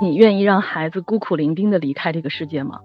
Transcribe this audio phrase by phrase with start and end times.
[0.00, 2.80] 你愿意让孩子孤苦伶仃的离开这个世界吗？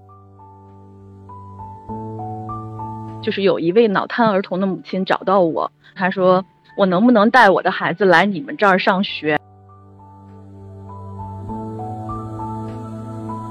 [3.21, 6.45] 就是有一位脑瘫儿童的母亲找到我，她说
[6.75, 9.39] ：“我能不能带我的孩子来你们这儿上学？”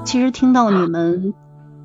[0.03, 1.33] 其实听到你们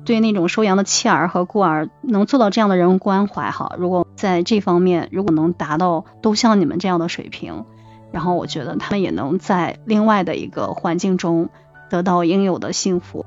[0.03, 7.63] 对那种收养的弃儿和孤儿能做到这样的人文关怀，哈，如果在这方面如果能达到都像你们这样的水平，
[8.11, 11.49] 然后我觉得他们也能在另外的一个环境中
[11.89, 13.25] 得到应有的幸福。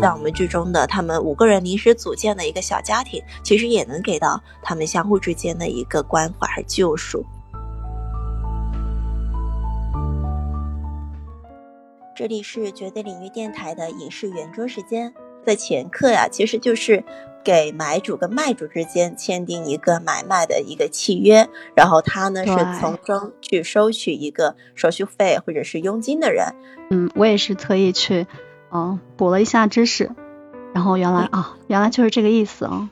[0.00, 7.24] 在我们剧中的他们五个人临时组建的一个小家庭，其实也能给到他们相互之间的一个关怀和救赎。
[12.14, 15.12] 这里是绝对领域电台的影视圆桌时间
[15.44, 17.02] 的前课呀，其实就是
[17.46, 26.46] 给买主跟卖主之间签订一个买卖的一个契约，然后他呢是从中去收取一个手续费或者是佣金的人。
[26.90, 28.26] 嗯，我也是特意去
[28.72, 30.10] 嗯补了一下知识，
[30.74, 32.90] 然后原来啊原来就是这个意思啊。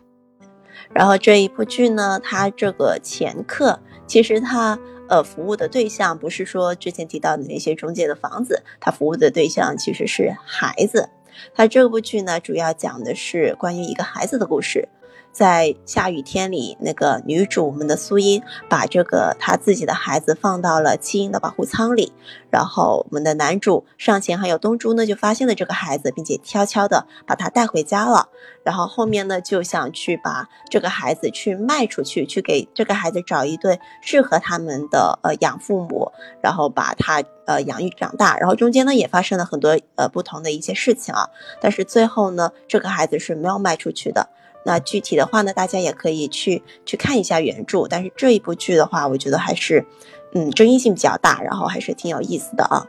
[0.92, 4.78] 然后这一部剧呢，它这个前客其实它。
[5.06, 11.10] 呃，服务的对象不是说之前提到的那些中介的房子，它服务的对象其实是孩子。
[11.54, 14.88] 它这部剧呢，主要讲的是关于一个孩子的故事。
[15.34, 22.12] 在下雨天里，那个女主我们的苏英把这个她自己的孩子放到了弃婴的保护舱里，
[22.50, 28.28] 然后我们的男主上前还有东珠呢就发现了这个孩子，并且悄悄的把他带回家了。
[28.62, 38.38] 然后后面呢就想去把这个孩子去卖出去，去给这个孩子找一对适合他们的呃养父母，然后把他呃养育长大。
[38.38, 41.28] 然后中间呢也发生了很多呃不同的一些事情啊，
[41.60, 44.28] 但是最后呢这个孩子是没有卖出去的。
[44.64, 47.86] 那具体的话呢，大家也可以去去看一下原著。
[47.88, 49.86] 但是这一部剧的话，我觉得还是，
[50.32, 52.86] 嗯，争议性比较大，然后还是挺有意思的啊。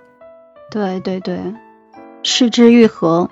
[0.71, 1.39] 对对对，
[2.23, 3.29] 失之愈合，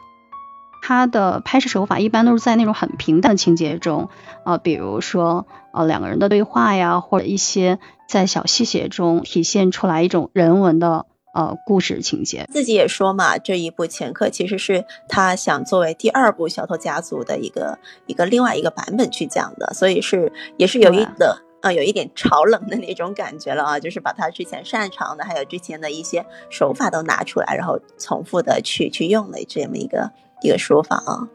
[0.81, 4.09] 它的拍摄手法一般都是在那种很平淡的情节中，
[4.43, 11.05] 啊，比如说呃两个人的对话呀，或者一些在小细节中体现出来一种人文的。
[11.33, 30.11] 呃，故事情节自己也说嘛，这一部前客其实是他想作为第二部小偷家族的一个一个另外一个版本去讲的，所以是也是有一的呃有一点潮冷的那种感觉了啊，就是把他之前擅长的还有之前的一些手法都拿出来，然后重复的去去用了这么一个
[30.43, 31.27] 一个说法啊。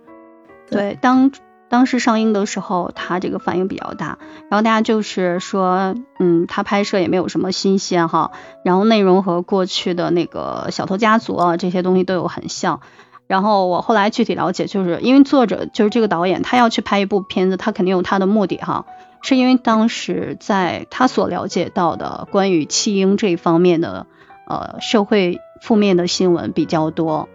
[0.70, 1.28] 对，当。
[1.68, 4.18] 当时上映的时候，他这个反应比较大，
[4.50, 8.32] 然后大家就是说，嗯，他拍摄也没有什么新鲜哈，
[8.64, 12.80] 然后内容和过去的那个小偷家族啊这些东西都有很像，
[13.26, 18.86] 然后我后来具体了解，就是因为作者就是这个导演，他要去拍一部片子，他肯定有他的目的哈，
[19.20, 24.06] 是因为当时在他所了解到的关于弃婴这一方面的
[24.46, 27.28] 呃社会负面的新闻比较多，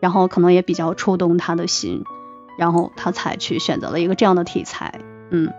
[0.00, 2.04] 然后可能也比较触动他的心。
[2.58, 5.52] 然后他才去选择了一个这样的题材，嗯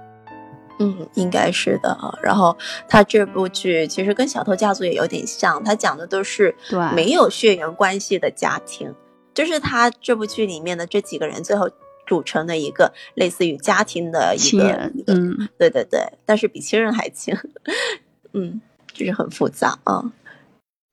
[0.80, 1.98] 嗯，应该是的。
[2.22, 6.56] 然后他这部剧其实跟《小偷家族》也有点像，他讲的都是
[6.96, 8.94] 没有血缘关系的家庭，
[9.34, 11.70] 就是他这部剧里面的这几个人最后
[12.08, 17.36] 组成的一个类似于家庭的一个，嗯，对对对，但是比亲人还亲，
[18.34, 18.59] 嗯，
[18.92, 20.12] 就是很复杂啊。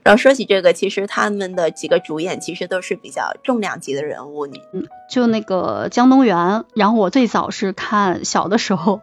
[0.03, 4.47] 然后说起这个，其实他们的几个主演其实都是比较重量级的人物。
[4.47, 6.65] 你，嗯，就那个江东源。
[6.75, 9.03] 然后我最早是看小的时候，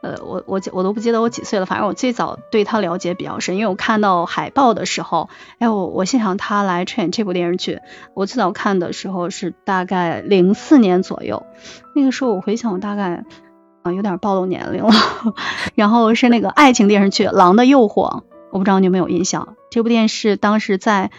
[0.00, 7.80] 呃，我我我都不记得我几岁了，反正我最早对他了解比较深，因为我看到海报的时候，哎，我我心想他来出演这部电视剧。
[8.14, 11.44] 我最早看的时候是大概零四年左右，
[11.94, 13.24] 那个时候我回想我大概
[13.82, 14.94] 啊有点暴露年龄了。
[15.76, 18.20] 然后是那个爱情电视剧《狼的诱惑》。
[18.52, 21.10] 我不知道你有没有印象，这部电视当时在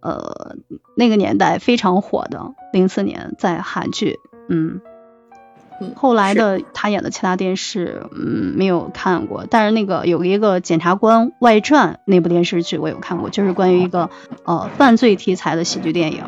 [0.00, 0.56] 呃
[0.96, 4.18] 那个年代非常火的，零四年在韩剧，
[4.48, 4.80] 嗯，
[5.94, 14.08] 后来的他演的其他电视，嗯，没有看过，但是那个有一个《检察官外传》那部电视剧我有看过，就是关于一个
[14.44, 16.24] 呃犯罪题材的喜剧电影。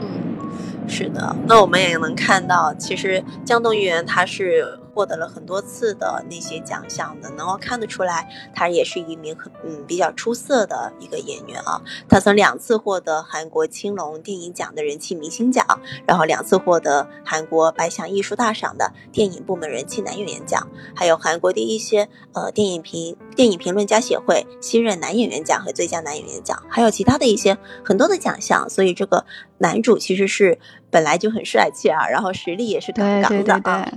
[0.00, 4.80] 嗯，是的，那我们也能看到，其实江东源他是。
[4.96, 11.82] 获得了很多次的那些奖项的，能够看得出来，他也是一名很嗯比较出色的一个演员啊。
[12.08, 15.66] 他曾两次获得韩国青龙电影奖的人气明星奖，
[16.06, 28.70] 然后两次获得韩国百想艺术大赏的电影部门人气男演员奖，还有韩国的一些呃电影评电影评论家协会新任男演员奖和最佳男演员奖，还有其他的一些很多的奖项。
[28.70, 29.26] 所以这个
[29.58, 30.58] 男主其实是
[30.88, 33.92] 本来就很帅气啊，然后实力也是杠杠的啊。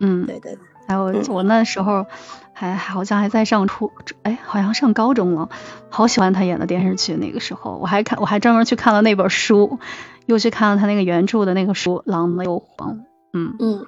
[0.00, 0.58] 嗯，对对，
[0.88, 2.06] 还有我那时候
[2.52, 3.92] 还好像还在上初，
[4.22, 5.48] 哎，好像上高中了。
[5.88, 9.78] 好喜欢他演的电视剧，那个时候我还看，我还专门去看了那本书，
[10.26, 12.92] 又去看了他那个原著的那个书《狼的诱惑》。
[13.32, 13.86] 嗯嗯，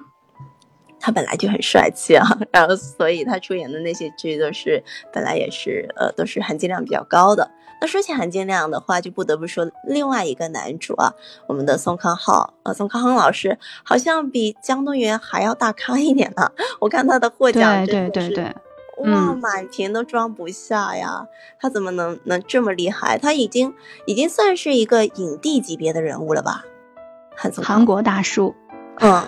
[0.99, 7.51] 他本来就很帅气啊， 然后所以他出演的那些剧都是本来也是呃都是含金量比较高的。
[7.83, 11.13] 那说起含金量的话，就不得不说另外一个男主啊，
[11.47, 16.49] 我们的宋康昊啊，宋康昊老师好像比江东源还要大咖一点呢。
[16.79, 18.55] 我看他的获奖真的是
[18.99, 21.27] 哇，满屏都装不下呀！
[21.59, 23.17] 他怎么能能这么厉害？
[23.17, 23.73] 他已经
[24.05, 26.63] 已经算是一个影帝级别的人物了吧？
[27.35, 28.55] 韩松韩国大叔，
[29.01, 29.27] 嗯，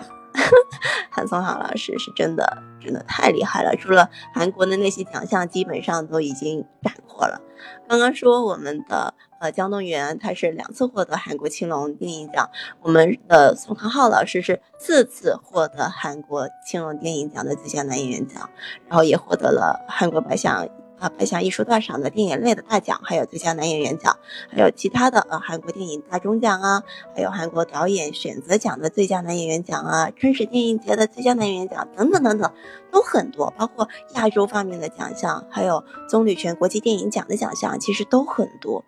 [1.11, 7.41] 韩松浩老师是真的真的太厉害了，除了韩国的那些奖项，基本上都已经斩获了。
[7.87, 12.49] 刚刚说我们的呃姜东元，他是两次获得韩国青龙电影奖，
[12.81, 18.49] 我们的宋康昊老师是四次获得韩国青龙电影奖的最佳男演员奖，
[18.87, 20.67] 然后也获得了韩国白象。
[20.99, 24.17] 啊，白象艺术大赏的电影类的大奖，还有最佳男演员奖，
[24.49, 26.83] 还有其他的呃韩国电影大钟奖啊，
[27.15, 32.51] 还有韩国导演选择奖的最佳男演员奖啊，春实电影节的最佳男演员奖等等等等，
[32.91, 38.83] 都很多，包括亚洲方面的奖项，还有棕榈泉国际电影奖的奖项，其实都很多，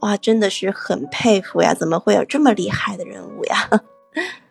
[0.00, 3.68] 哇，真的是很佩服呀，怎么会有这么厉害的人物呀？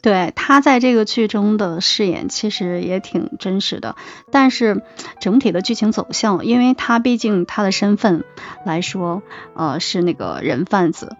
[0.00, 3.96] 对他在这个剧中的饰演其实也挺真实的，
[4.30, 4.82] 但是
[5.20, 8.22] 整体的剧情走向，因为他毕竟他的身份
[8.64, 9.22] 来说，
[9.54, 11.16] 呃，是那个人贩子，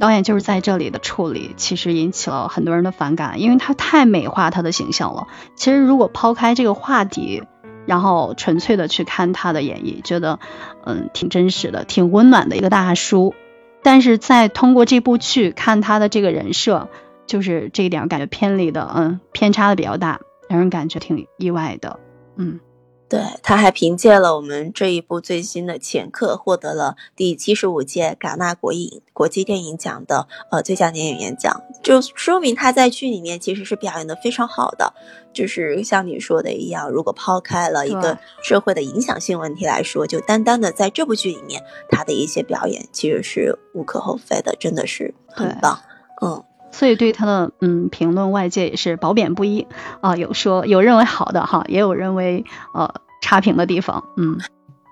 [0.00, 5.26] 导演就是在这里的处理，其实引起了很多人的反感，因为他太美化他的形象了。
[5.56, 7.42] 其实如果抛开这个话题，
[7.86, 10.38] 然后纯粹的去看他的演绎，觉得
[10.84, 13.34] 嗯挺真实的，挺温暖的一个大叔。
[13.82, 16.90] 但是在通过这部剧看他的这个人设。
[17.26, 21.98] 就是这一点感觉偏离的，嗯，偏差的比较大，让人感觉挺意外的，
[22.36, 22.60] 嗯，
[23.08, 34.92] 对，他还凭借了我们这一部最新的《前客》，获得了第七十五届戛纳国影国际电影奖的呃最佳男演员奖，就说明他在剧里面其实是表演的非常好的。
[35.32, 45.80] 就是像你说的一样，如果抛开了一个社会的影响性问题来说，就单单的在这部剧里面，他的一些表演其实是无可厚非的，真的是很棒，
[46.22, 46.44] 嗯。
[46.74, 49.66] 所以对他的嗯评论，外界也是褒贬不一
[50.00, 52.44] 啊，有说有认为好的哈，也有认为
[52.74, 52.92] 呃
[53.22, 54.38] 差评的地方，嗯。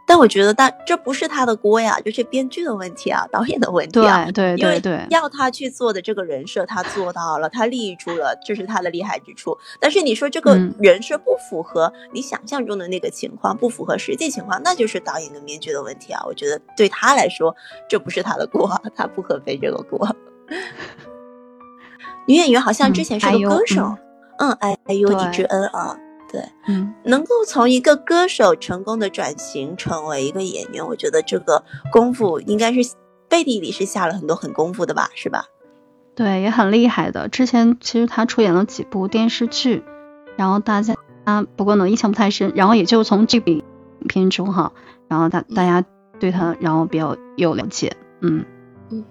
[0.04, 4.24] 但我觉得，但这不是他的锅呀，就是编剧的问题啊，导演的问题啊。
[4.26, 5.06] 对对对对。
[5.08, 9.56] 要他去做的这个人设，他做到了，他立住了，这是他的厉害之处。
[9.80, 16.22] 但是你说这个人设不符合你想象中的那个情况，不符合实际情况，那就是导演跟编剧的问题啊。
[16.26, 17.54] 我觉得对他来说，
[17.88, 20.14] 这不是他的锅，他不可背这个锅。
[22.26, 23.96] 女演员好像之前是个歌手，
[24.38, 25.96] 嗯，I U D 之恩啊，
[26.30, 32.94] 对，嗯，能够从一个歌手成功的转型成为一个演员，我觉得这个功夫应该是
[33.28, 35.46] 背地里是下了很多很功夫的吧，是吧？
[36.14, 37.28] 对，也很厉害的。
[37.28, 39.82] 之前其实他出演了几部电视剧，
[40.36, 40.94] 然后大家
[41.24, 43.62] 啊，不过呢印象不太深，然后也就从这部影
[44.08, 44.72] 片中哈，
[45.08, 45.84] 然后大大家
[46.20, 48.44] 对他然后比较有了解，嗯
[48.90, 49.04] 嗯。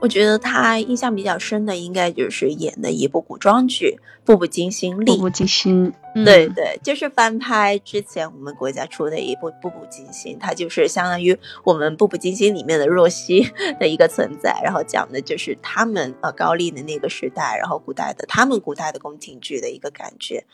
[0.00, 5.06] 我觉得他印象比较深的，应该就是演的一部古装剧《步步惊心》里。
[5.06, 5.92] 步步惊心，
[6.24, 20.44] 对对，就是翻拍之前我们国家出的一部《步步惊心》，它就是相当于我们《步步惊心》里面的若曦 的一个存在，然后讲的就是他们呃高丽的那个时代，然后古代的他们古代的宫廷剧的一个感觉。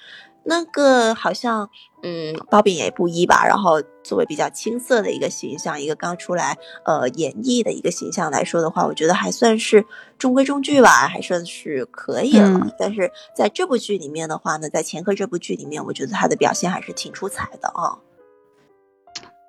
[0.44, 1.70] 那个好像，
[2.02, 3.46] 嗯，褒贬也不一吧。
[3.46, 9.84] 然后作为比较青涩的一个形象，一个刚出来呃演绎的一个形象来说的话，我觉得还算是
[10.18, 12.70] 中规中矩吧，还算是可以了。
[12.78, 17.98] 但是在这部剧里面的话呢，在《前科》这部剧里面，我觉得他的表现还是挺出彩的啊。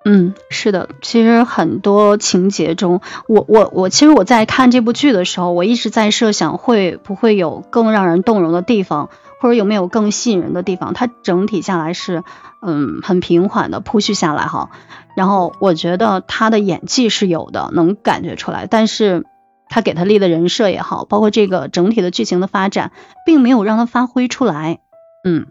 [0.07, 9.09] 嗯，是的，其实很多情节中，我我我，其实我在看这部剧的时候，我一直在设想会不会有更让人动容的地方。
[9.45, 10.95] 或者有没有更吸引人的地方？
[10.95, 12.23] 它整体下来是，
[12.63, 14.71] 嗯，很平缓的铺叙下来哈。
[15.15, 18.65] 然后我觉得他的演技是有的，能感觉出来。
[18.65, 19.23] 但是
[19.69, 22.91] 他给他立的人设也好，包括这个整体的剧情的发展，
[23.23, 24.79] 并没有让他发挥出来。
[25.23, 25.45] 嗯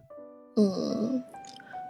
[0.57, 1.23] 嗯，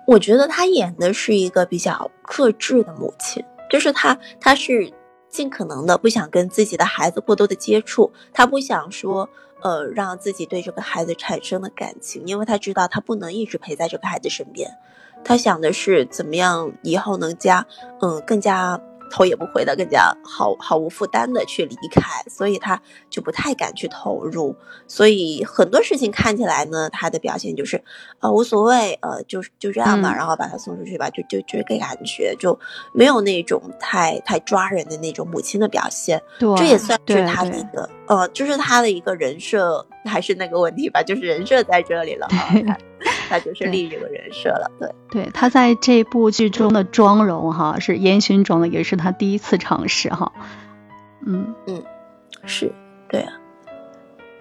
[0.06, 4.92] 我觉得他演的是一个比较克制的母亲，就是他他是
[5.34, 9.28] 尽可能的不想跟自己的孩子过多的接触，他不想说。
[9.64, 14.70] 呃，让自己对这个孩子产生了感情，因为他知道他不能一直陪在这个孩子身边，
[15.24, 17.66] 他想的是怎么样以后能加，
[18.02, 18.78] 嗯，更加
[19.10, 24.54] 头也不回的更加毫毫无负担的去离开，所以他就不太敢去投入。
[24.86, 27.82] 所以很多事情看起来呢，他的表现就是，
[28.20, 32.58] 呃，无所谓，呃，就是就这样吧，然后把他送出去吧，就就就给感觉就
[32.92, 36.22] 没有那种太太抓人的那种母亲的表现。
[36.38, 42.28] 对，这也算是他的一个，呃，就是他的一个人设，还是那个问题吧，就是人设在这里了。
[43.28, 50.32] 他就是立这个人设了，对，对，他在这部剧中的妆容哈是烟熏妆的，也是他第一次尝试哈，
[51.26, 51.54] 嗯。
[51.66, 51.82] 嗯，
[52.44, 52.70] 是
[53.08, 53.32] 对啊，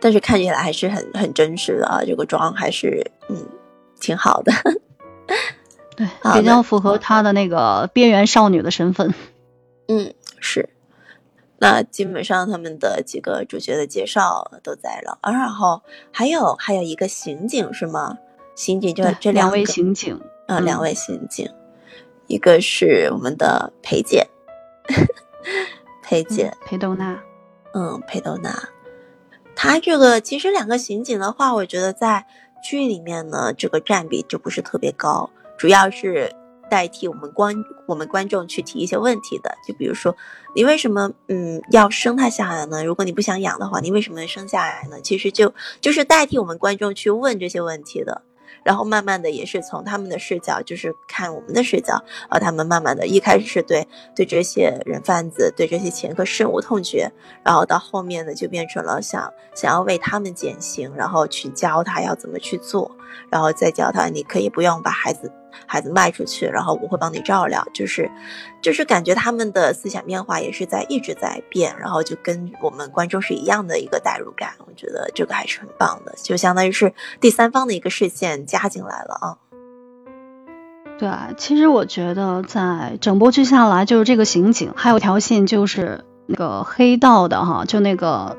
[0.01, 3.47] 但是看起来还是很很真实的啊，这个妆还是嗯
[3.99, 4.51] 挺好的，
[5.95, 9.13] 对，比较符合他的那个边缘少女的身份，
[9.87, 10.67] 嗯是，
[11.63, 18.17] 那基本上他们的几个主角的介绍都在了，然后还有还有一个刑警是吗？
[18.53, 21.49] 刑警就这两位刑警，呃，两位刑警，
[22.27, 24.27] 一个是我们的裴姐，
[26.03, 27.19] 裴姐，裴斗娜，
[27.73, 28.69] 嗯，裴斗娜，
[29.55, 32.27] 他这个其实两个刑警的话，我觉得在
[32.61, 36.31] 剧里面呢，这个占比就不是特别高，主要是
[36.69, 37.55] 代替我们观
[37.87, 40.15] 我们观众去提一些问题的，就比如说
[40.55, 42.83] 你为什么嗯要生他下来呢？
[42.83, 45.01] 如果你不想养的话，你为什么生下来呢？
[45.01, 48.23] 其实就就是代替我们观众去问这些问题的。
[48.63, 57.11] 然后慢慢的也是从他们的视角，就是看我们的视角，啊，他们慢慢的一开始是对对这些人贩子，对这些前科深恶痛绝，
[57.43, 62.89] 然后到后面呢就变成了想想要为他们减刑，然后去教他要怎么去做，
[63.29, 65.31] 然后再教他你可以不用把孩子。
[65.67, 68.09] 孩子卖出去，然后我会帮你照料，就是，
[68.59, 76.91] 就是感觉他们的思想变化也是在一直在变，然后就跟我们观众是一样的一个代入感，我觉得这个还是很棒的，就相当于是
[77.21, 79.37] 第三方的一个视线加进来了啊。
[80.97, 88.37] 对，其实我觉得在整部剧下来，就是这个刑警还有条线就是那个黑道的哈，就那个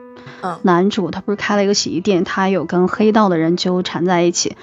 [0.63, 4.57] 男主他不是开了一个洗衣店，他有跟黑道的人纠缠在一起。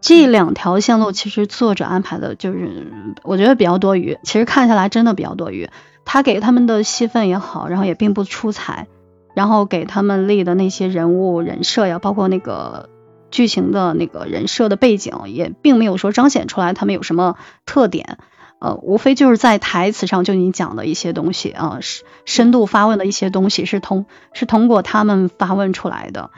[0.00, 2.86] 这两条线路其实作者安排的就是，
[3.24, 4.18] 我觉得比较多余。
[4.22, 5.68] 其实看下来真的比较多余。
[6.04, 8.86] 他给他们的戏份也好，然后也并不出彩，
[9.34, 12.88] 然后给他们立的那些人物人设呀，包括那个
[13.32, 18.18] 剧情的那个人设的背景，也并没有说彰显出来他们有什么特点。
[18.58, 21.78] 呃，无非就是在台词上就你讲的一些东西啊，
[22.24, 26.30] 深度发问的一些东西是通是通过他们发问出来的。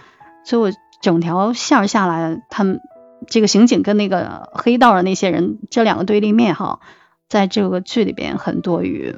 [0.45, 2.81] 所以我整条线下来，他们。
[3.27, 6.79] 这个刑警跟那个黑道的那些人，这两个对立面哈，
[7.29, 9.17] 在这个剧里边很多余。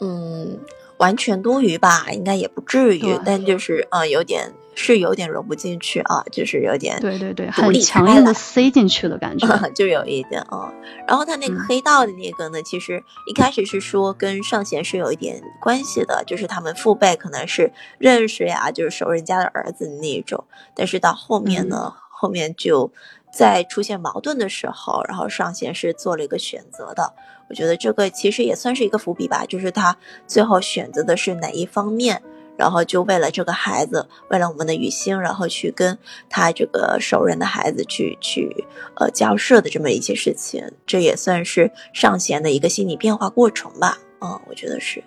[0.00, 0.58] 嗯，
[0.98, 10.72] 完全多余吧，应该也不至于，但就是呃，有点是有点融不进去啊，就是有点对对对，很强硬的塞进去的感觉， 就有一点啊。
[11.06, 20.44] 然后他那个黑道的那个呢，其实一开始是说跟尚贤是有一点关系的，就是他们父辈可能是认识呀，就是熟人家的儿子那一种，
[20.74, 21.94] 但是到后面呢。
[22.22, 22.92] 后面就
[23.32, 27.14] 在出现矛盾的时候，然后尚贤是做了一个选择的。
[27.48, 29.96] 我觉得这个其实也算是一个伏笔吧，就是他
[30.26, 32.20] 最后选择的是哪一方面，
[32.60, 35.96] 然后就为了这个孩子，为了我们的雨欣，然后去跟
[36.28, 43.96] 他这个熟人的孩子去去呃交涉的这么一些事情，这也算是尚贤的一个心理变化过程吧。
[44.20, 45.02] 嗯，我觉得是。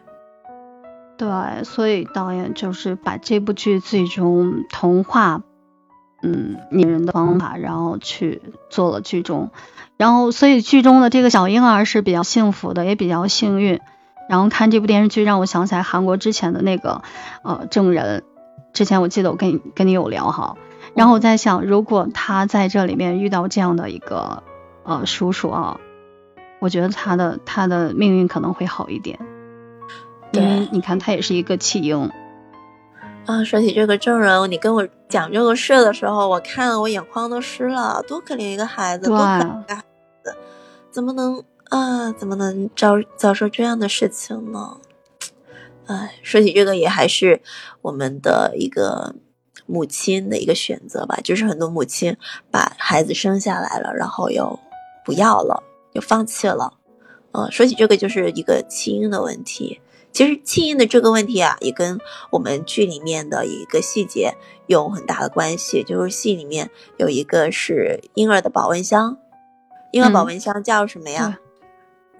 [1.15, 5.43] 对，所以导演就是把这部剧最终童话。
[6.25, 9.51] 嗯，拟人的方法，然后去做了剧中，
[9.97, 13.81] 然后所以剧中的这个小婴儿是比较幸福的，也比较幸运。
[14.29, 17.01] 然后看这部电视剧，让我想起来韩国之前的那个
[17.43, 18.23] 呃证人，
[18.73, 20.55] 之前我记得我跟你跟你有聊哈，
[20.95, 24.43] 然后我在想，如果他在这里面遇到这样的一个
[24.83, 25.79] 呃叔叔啊，
[26.59, 29.19] 我觉得他的他的命运可能会好一点，
[30.31, 32.09] 因为你看他也是一个弃婴。
[33.25, 38.03] 啊，说起这个证人，你跟我讲这个事的时候，我看我眼眶都湿了。
[38.05, 39.81] 多可怜一个孩子，多可怜一个孩
[40.23, 40.35] 子，
[40.91, 41.41] 怎么能
[41.77, 42.11] 啊？
[42.11, 44.77] 怎么能遭遭受这样的事情呢？
[45.87, 47.41] 哎，说起这个，也还是
[47.81, 49.15] 我们的一个
[49.65, 51.19] 母亲的一个选择吧。
[51.23, 52.15] 就是很多母亲
[52.51, 54.59] 把孩子生下来了，然后又
[55.03, 55.63] 不要了，
[55.93, 56.77] 又放弃了。
[57.31, 59.81] 嗯，说起这个，就是一个弃婴的问题。
[60.11, 61.99] 其实弃婴的这个问题啊，也跟
[62.29, 64.35] 我们剧里面的一个细节
[64.67, 65.83] 有很大的关系。
[65.83, 69.17] 就是戏里面有一个是婴儿的保温箱，
[69.91, 71.39] 婴儿保温箱叫什么呀？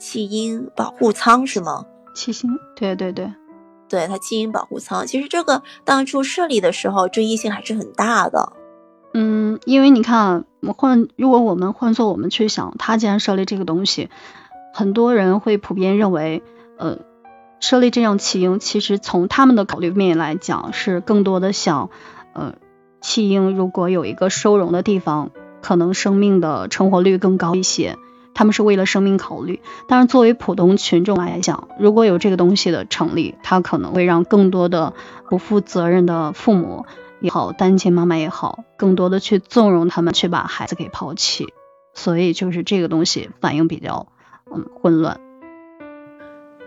[0.04, 1.86] 弃婴保护舱是吗？
[2.14, 3.32] 弃婴，对对对，
[3.88, 5.08] 对它弃婴保护舱。
[5.08, 8.52] 其实这个当初设立的时候，争议性还是很大的。
[9.14, 10.44] 嗯，因为你看，
[10.76, 14.10] 换如果我们换做我们去想，他既然设立这个东西。
[14.74, 16.44] 很多人会普遍认为，
[16.78, 16.98] 呃，
[17.62, 21.90] 设立这样弃婴，其实从他们的考虑面来讲，是更多的想，
[22.34, 22.56] 呃，
[23.00, 25.32] 弃婴如果有一个收容的地方，
[25.62, 27.98] 可能生命的成活率更高一些。
[28.34, 34.94] 他们是为了生命考虑，但是作为普通群众来讲，如果有这个东西的成立，它可能会让更多的
[35.30, 36.86] 不负责任的父母
[37.20, 41.54] 也好，单亲妈妈也好，更多的去纵容他们去把孩子给抛弃，
[41.94, 44.08] 所以就是这个东西反应比较
[44.54, 45.20] 嗯混乱。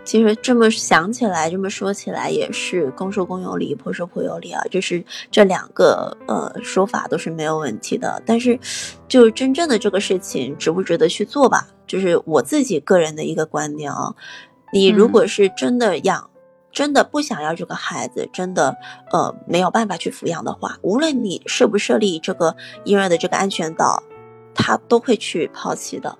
[0.07, 8.23] 其实这么想起来，这么说起来也是公说公有理，婆说婆有理啊，就是这两个呃说法都是没有问题的。
[8.25, 8.57] 但是，
[9.09, 11.67] 就真正的这个事情值不值得去做吧？
[11.85, 14.15] 就是我自己个人的一个观点啊。
[14.71, 16.29] 你如果是真的养，
[16.71, 18.77] 真的不想要这个孩子，真的
[19.11, 24.01] 呃没有办法去抚养的话，无论你设不设立这个婴儿的这个安全岛，
[24.55, 26.17] 他都会去抛弃的。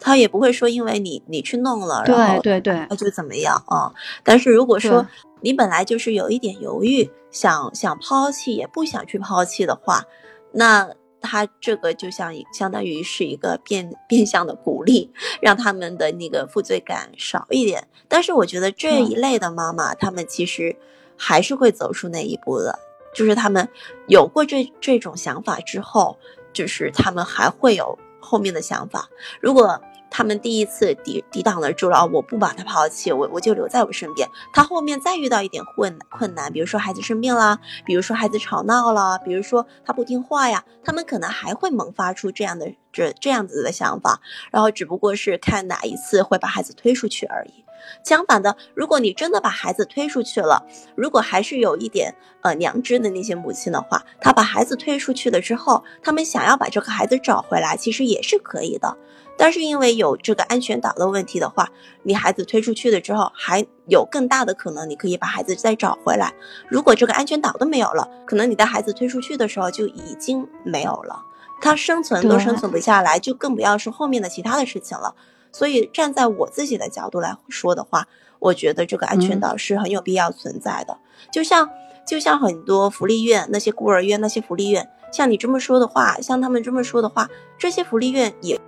[0.00, 3.92] 他也不会说，因为你你去弄了，然后对对对，就怎么样啊？
[4.22, 5.06] 但是如果说
[5.40, 10.04] 你本来就是有一点犹豫，想想抛弃也不想去抛弃的话，
[10.52, 10.88] 那
[11.20, 17.88] 他这个就像相当于是一个变变相的鼓励，让他们的那个负罪感少一点。
[18.06, 20.76] 但是我觉得这一类的妈妈，他们其实
[21.16, 22.78] 还是会走出那一步的，
[23.14, 23.68] 就是他们
[24.06, 26.16] 有过这这种想法之后，
[26.52, 27.98] 就是他们还会有。
[28.28, 29.08] 后面的想法，
[29.40, 29.80] 如果
[30.10, 34.28] 他们第一次抵抵挡了住了，我不把他抛弃，我我就留在我身边。
[34.52, 44.20] 他后面再遇到一点困困难，比如说孩子生病啦，比如说孩子吵闹了，比如说他不听话呀，他们可能还会萌发出这样的这这样子的想法，
[44.50, 47.64] 然后只不过是看哪一次会把孩子推出去而已。
[48.02, 50.64] 相反的，如果你真的把孩子推出去了，
[50.94, 58.96] 如果还是有一点呃良知的那些母亲的话，她把孩子推出去了之后，他们想要把这个孩子找回来，其实也是可以的。
[59.40, 61.70] 但是因为有这个安全岛的问题的话，
[62.02, 66.34] 你孩子推出去了之后，还有更大的可能你可以把孩子再找回来。
[66.68, 71.22] 如果这个安全岛都没有了，可能你的孩子推出去的时候就已经没有了，
[71.60, 75.14] 他生存都生存不下来，就更不要说后面的其他的事情了。
[75.52, 78.06] 所以站在我自己的角度来说的话，
[78.38, 80.96] 我觉得这个安全岛是很有必要存在的。
[81.30, 81.70] 就像
[82.06, 88.60] 就像很多福利院、那些孤儿院、那些福利院，像你这么说的话，像他们这么说的话，这些福利院也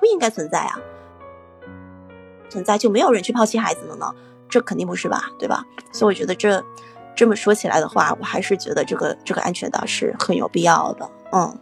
[0.00, 0.78] 不应该存在啊！
[2.50, 4.12] 存在就没有人去抛弃孩子了呢？
[4.48, 5.30] 这肯定不是吧？
[5.38, 5.64] 对吧？
[5.92, 6.62] 所以我觉得这
[7.14, 11.10] 这么说起来的话，我还是觉得这个这个安全岛是很有必要的。
[11.32, 11.58] 嗯，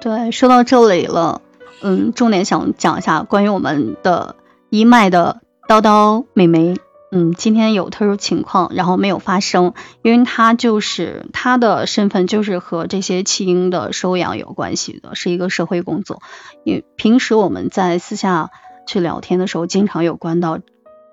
[0.00, 1.42] 对，说到这里了。
[1.82, 4.36] 嗯，重点想讲一下关于我们的
[4.70, 6.76] 一麦的叨叨美眉。
[7.12, 16.20] 嗯，今天有特殊情况，然后没有发生，因为她就是她的身份就是和这些弃婴的收养有关系的，是一个社会工作。
[16.64, 18.50] 因为平时我们在私下
[18.88, 20.58] 去聊天的时候，经常有关到，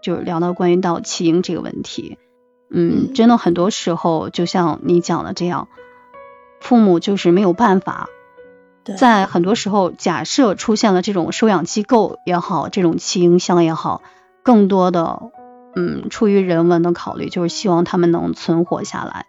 [0.01, 2.17] 就是聊到关于到弃婴这个问题。
[2.71, 5.67] 嗯，真的很多时候就像你讲的这样，
[6.59, 8.09] 父母就是没有办法。
[8.83, 14.01] 在很多时候，假设出现了这种收养机构也好，这种弃婴箱也好，
[14.43, 15.21] 更多的，
[15.75, 19.25] 嗯，出于人文的考虑，就是希望他们能存活下来，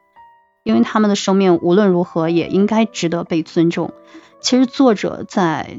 [0.65, 3.93] 因为他们的生命无论如何也应该值得被尊重。
[4.41, 5.79] 其实作者在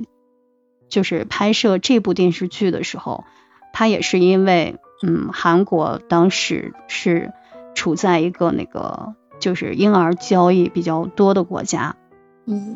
[0.87, 3.25] 就是拍摄这部电视剧的时候，
[3.73, 7.33] 他也是因为，嗯，韩国当时是
[7.75, 11.97] 处在一个那个就是婴儿交易比较多的国家。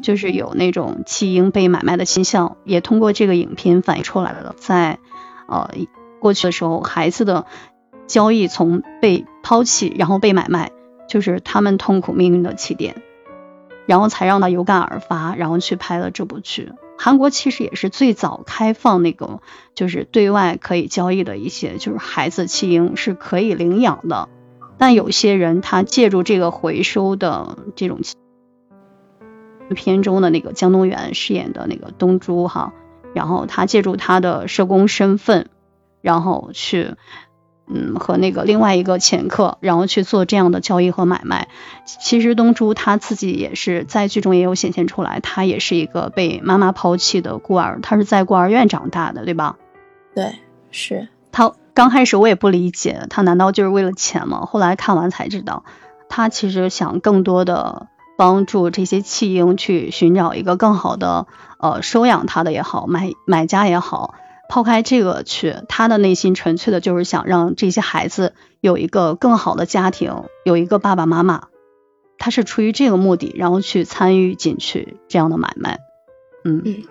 [0.01, 4.55] 就是有那种弃婴被买卖的倾向，也通过这个影片反映出来了。
[4.57, 4.97] 在
[5.47, 5.69] 呃
[6.19, 7.45] 过去的时候，孩子的
[8.07, 10.71] 交易从被抛弃，然后被买卖，
[11.07, 12.95] 就是他们痛苦命运的起点，
[13.85, 16.71] 然后才让他有感而发，然后去拍了这部剧。
[16.97, 19.39] 韩国其实也是最早开放那个，
[19.75, 24.29] 就是对外可以交易的一些，就是孩子弃婴是可以领养的，
[24.77, 27.99] 但有些人他借助这个回收的这种。
[29.75, 32.73] 片中的那个江东元饰演的那个东珠哈，
[33.13, 35.49] 然后他借助他的社工身份，
[36.01, 36.95] 然后去
[37.67, 41.47] 嗯和那个另外一个前客，然后去做这样的交易和买卖。
[41.85, 49.57] 其实东珠他自己也是在剧中也有显现出来，他也是一个被妈妈抛弃的孤儿，他是在孤儿院长大的，对吧？
[50.15, 50.35] 对，
[50.71, 54.45] 是他刚开始我也不理解，他难道就是为了钱吗？
[54.45, 55.63] 后来看完才知道，
[56.09, 57.87] 他其实想更多的。
[58.19, 61.25] 帮助这些弃婴去寻找一个更好的
[61.57, 64.13] 呃收养他的也好，买买家也好，
[64.49, 71.43] 抛开这个去，他的内心纯粹的就是想让这些孩子有一个更好的家庭，有一个爸爸妈妈，
[72.17, 75.79] 他是出于这个目的，然后去参与进去这样的买卖。
[76.43, 76.61] 嗯。
[76.65, 76.83] 嗯，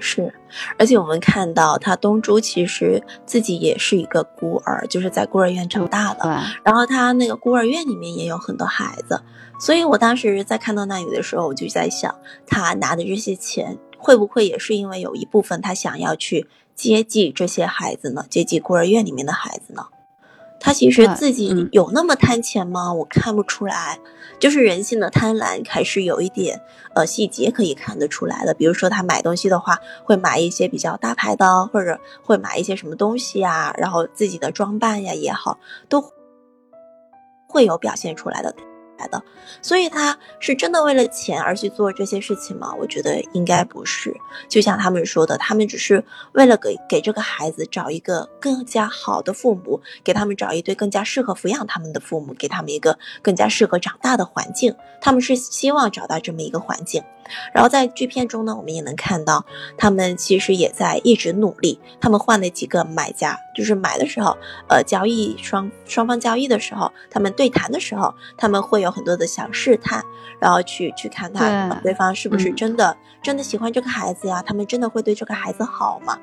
[0.00, 0.34] 是，
[0.80, 6.24] 而且我们看到他东珠其实自己也是一个孤儿，就是在孤儿院长大的。
[6.24, 6.32] 对，
[6.64, 9.22] 然后他那个孤儿院里面也有很多孩子，
[9.62, 12.12] 所以我当时在看到那里的时候，我就在想，
[12.48, 18.26] 他拿的这些钱会不会也是因为有一部分他想要去接济这些孩子呢？
[18.28, 19.86] 接济孤儿院里面的孩子呢？
[20.58, 22.92] 他其实自己有那么贪钱吗？
[22.92, 24.00] 我看不出来，
[24.40, 26.60] 就是人性的贪婪还是有一点
[26.96, 28.52] 呃细节可以看得出来的。
[28.54, 36.04] 比如说他买东西的话，会买一些比较大牌的，或者会买一些什么东西啊，然后自己的装扮呀也好，都
[37.46, 38.52] 会有表现出来的。
[39.08, 39.22] 的，
[39.60, 42.74] 所以他是真的为了钱而去做这些事情吗？
[42.78, 44.14] 我觉得应该不是。
[44.48, 54.74] 就像他们说的，他们只是为了给给这个孩子找一个更加好的父母，给他们找一对更加适合抚养他们的父母，给他们一个更加适合长大的环境。
[55.00, 57.02] 他们是希望找到这么一个环境。
[57.52, 59.44] 然后在剧片中呢，我们也能看到，
[59.76, 61.80] 他们其实也在一直努力。
[62.00, 64.36] 他们换了几个买家，就是买的时候，
[64.68, 70.04] 呃，交易双双方交易的时候，他们对谈的时候，他们会有很多的小试探，
[70.40, 74.42] 然后去去看他对方是不是真的真的喜欢这个孩子呀？
[74.42, 76.18] 他们真的会对这个孩子好吗？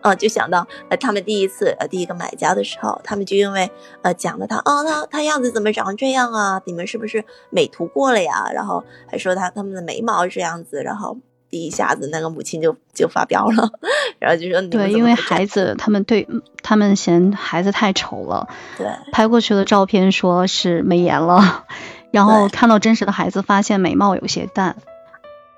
[0.00, 3.70] 呃，就想到呃，他们第一次呃第一个买家的时候，他们就因为
[4.02, 6.60] 呃讲了他哦，他他样子怎么长这样啊？
[6.64, 8.50] 你们是不是美图过了呀？
[8.52, 11.16] 然后还说他他们的眉毛这样子，然后
[11.50, 13.70] 第一下子那个母亲就就发飙了，
[14.18, 16.26] 然后就说对，因为孩子他们对
[16.62, 21.64] 他们嫌孩子太丑了，对，拍过去的照片说是美颜了，
[22.10, 24.76] 然后看到真实的孩子，发现眉毛有些淡，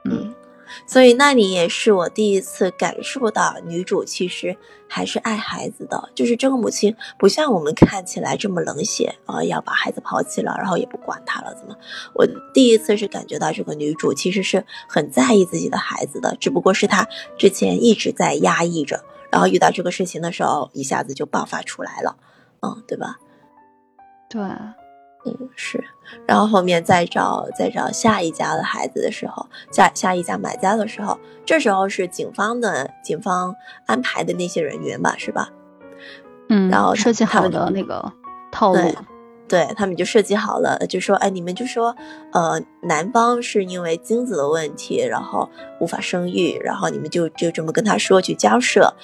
[0.04, 0.34] 嗯。
[0.86, 4.56] 所以那里也是我第一次感受到女主其实
[4.88, 11.76] 还是爱孩子的，就是这个母亲不像我们看起来这么冷血啊，要把孩子抛弃了，然后也不管他了，怎么？
[12.14, 17.08] 我第一次是感觉到这个女主其实是很在意自己的孩子的，只不过是她
[17.38, 22.16] 之前一直在压抑着，然后遇到这个事情的时候，一下子就爆发出来了，
[22.60, 23.16] 嗯，对吧？
[24.28, 24.40] 对。
[25.26, 25.82] 嗯，是，
[26.26, 33.54] 然后后面再找再找下一家的孩子的时候，下下一家买家的时候，这时候是警方的警方
[33.86, 35.50] 安排的那些人员吧，是吧？
[36.50, 38.12] 嗯，然后设计好的那个
[38.52, 38.94] 套路，
[39.48, 41.96] 对他们就设计好了，就说，哎，你们就说，
[42.32, 45.48] 呃，男方是因为精子的问题，然后
[45.80, 48.94] 无法生育，然后你们就就这么跟他说去交涉。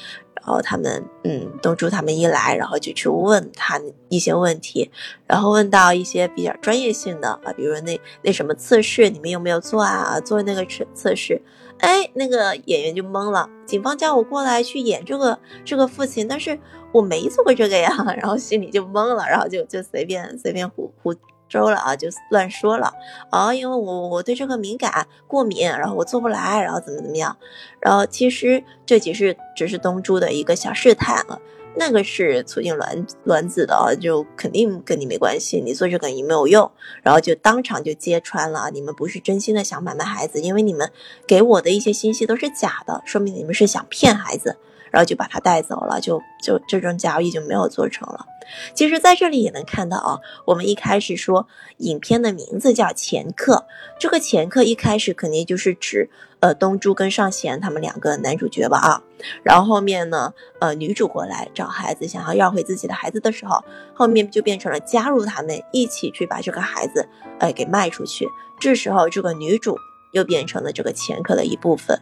[0.42, 4.90] 然后他们，嗯，东珠他们一来，然后就去问他一些问题，
[5.26, 10.18] 然后问到一些比较专业性的啊，比如那那什么测试，你们有没有做啊？
[10.20, 11.40] 做那个测测试，
[11.79, 13.48] 哎，那个演员就懵了。
[13.66, 16.59] 警方叫我过来去演这个这个父亲，但是
[16.92, 21.14] 我没做过这个呀， 然后心里就懵了，然后就就随便随便胡胡。
[21.51, 22.95] 周了啊，就乱说了
[23.29, 27.37] 啊，因为我我对这个敏感过敏，然后我做不来，然后怎么怎么样，
[27.81, 31.39] 然后其实这只是只是东珠的一个小试探啊，
[31.75, 36.71] 那个是促进卵卵子的啊，就肯定跟你没关系，你做这个也没有用，
[37.03, 40.91] 然后就当场就揭穿了，你们不是真心的想买卖孩子，因为你们
[41.27, 44.57] 给我的一些信息都是假的，说明你们是想骗孩子。
[44.93, 48.27] 然后就把他带走了，就就这种交易就没有做成了。
[48.74, 51.46] 其实，在这里也能看到啊，我们一开始说
[51.79, 53.55] 影片的名字叫《前客》，
[53.98, 59.03] 这个前客一开始肯定就是指呃东珠跟尚贤他们两个男主角吧啊。
[59.42, 68.29] 然后后面呢，呃女主过来找孩子，想要要回自己的孩子的时候，后面就变成了加入他们一起去把这个孩子呃给卖出去。
[68.59, 69.76] 这时候这个女主。
[70.12, 72.00] 又变成了这个前科的一部分，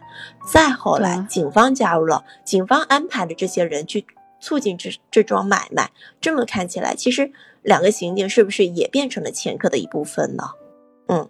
[0.51, 4.03] 再后来，警方加入了，警方安排的这些人去
[4.39, 5.91] 促进这这桩买卖。
[6.21, 10.43] 这么看起来，其实两个刑警是不是也变成了前科的一部分呢？
[11.07, 11.29] 嗯，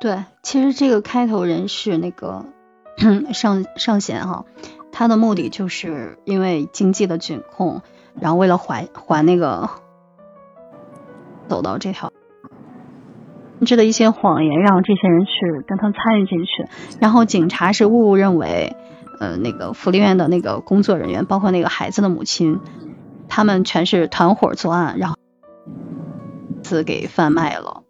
[0.00, 2.44] 对，其实这个开头人是那个
[3.32, 4.44] 上上贤哈，
[4.90, 7.82] 他的目的就是因为经济的紧控，
[8.20, 9.70] 然后为了还还那个
[11.48, 12.12] 走到这条。
[13.64, 15.30] 制的一些谎言，让这些人去
[15.68, 16.66] 跟他参与进去，
[17.00, 18.74] 然后警察是误认为，
[19.20, 22.60] 呃，那个福利院的那个工作人员，包括那个孩子的母亲，
[23.28, 25.16] 他们全是团伙作案，然后
[26.62, 27.82] 子给贩卖了。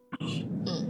[0.66, 0.86] 嗯，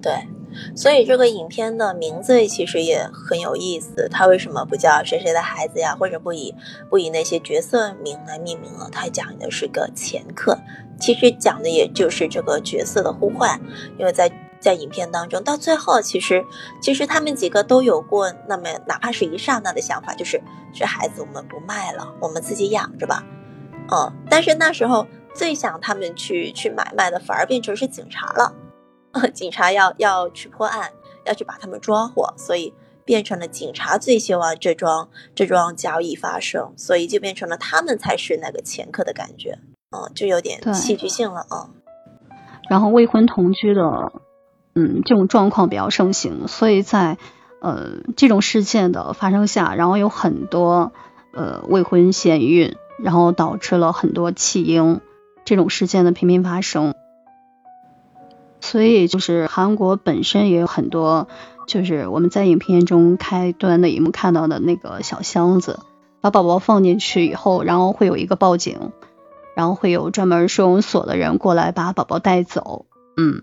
[0.00, 0.28] 对，
[0.74, 6.54] 所以这个影片的名字其实也很有意思，他为什么不叫谁谁的孩子呀，或者不以
[6.88, 8.88] 不以那些角色名来命名了？
[8.90, 10.58] 他讲的是个前客。
[10.98, 13.60] 其实讲的也就是这个角色的互换，
[13.98, 16.44] 因为在在影片当中，到最后其实
[16.80, 20.42] 其实他们几个都有过那么哪怕是一刹那的想法，就是
[20.74, 23.24] 这孩子我们不卖了，我们自己养着吧，
[23.90, 28.54] 嗯，但是那时候最想他们去去买卖的，反而变成是警察了，
[29.32, 30.90] 警察要要去破案，
[31.24, 32.72] 要去把他们抓获，所以
[33.04, 39.58] 变成了警察最希望这桩这桩交易发生，所以就变成了他们才是那个前科的感觉，
[39.96, 41.70] 嗯，就有点戏剧性了啊。
[42.68, 43.80] 然后未婚同居的，
[44.76, 47.16] 嗯，这种状况比较盛行，所以在
[47.60, 50.92] 呃这种事件的发生下，然后有很多
[51.32, 55.00] 呃未婚先孕，然后导致了很多弃婴
[55.46, 56.94] 这种事件的频频发生。
[58.60, 61.28] 所以就是韩国本身也有很多，
[61.66, 65.80] 就是我们在影片中开端的一幕看到的那个小箱子，
[66.20, 68.92] 把宝宝放进去以后，然后会有一个报警，
[69.54, 72.84] 然后会有专门收容所的人过来把宝宝带走。
[73.16, 73.42] 嗯，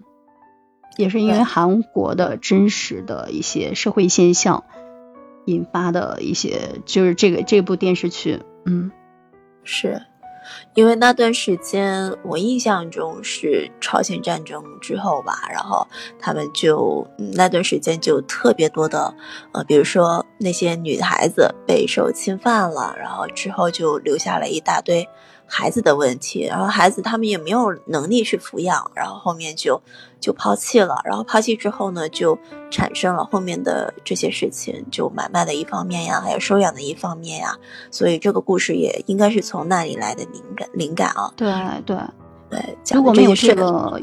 [0.97, 4.63] 也是因为韩国的真实的一些社会现象
[5.45, 8.91] 引发的一些，就是这个这部电视剧，嗯，
[9.63, 10.01] 是。
[10.73, 15.87] 因为那段时间，我印象中是朝鲜战争之后吧，然后
[16.19, 19.15] 他们就那段时间就特别多的，
[19.53, 25.07] 呃，比如说那些女孩子被受侵犯了，然后之后就留下了一大堆。
[25.55, 29.79] 孩子的问题，然后孩子他们也没有能力去抚养，然后后面就
[30.19, 32.35] 就抛弃了，然后抛弃之后呢，就
[32.71, 37.55] 产生了后面的这些事情，就买卖的一方面呀，还有收养的一方面呀，
[37.91, 41.31] 所以这个故事也应该是从那里来的灵感灵感啊。
[41.35, 41.53] 对
[41.85, 41.95] 对
[42.49, 44.01] 对，如果没有这个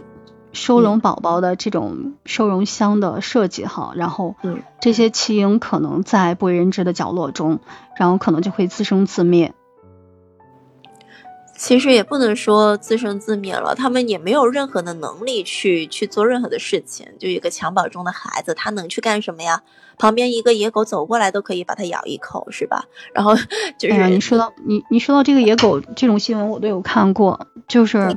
[0.53, 4.37] 收容宝宝的这种收容箱的设计哈，然后
[4.81, 7.59] 这些弃婴可能在不为人知的角落中，
[7.97, 9.53] 然后可能就会自生自灭。
[11.61, 17.07] 其实也不能说自生自灭了，他们也没有任何的能力去去做任何的事情。
[17.19, 19.61] 就一个襁褓中的孩子，他能去干什么呀？
[19.99, 22.87] 旁边一个野狗走过来都可以把它咬一口，是吧？
[23.13, 23.37] 然后
[23.79, 28.17] 就是你说到你你说到这个野狗这种新闻，我都有看过，就是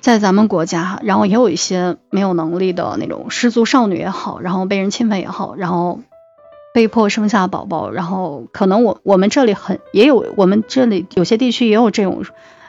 [0.00, 5.98] 在咱们国家，然后也有一些没有能力的那种失足少女也好，然后被人侵犯也好，然后。
[6.72, 12.24] 被迫生下宝宝，然后可能我我们这里很也有，我们这里有些地区也有这种，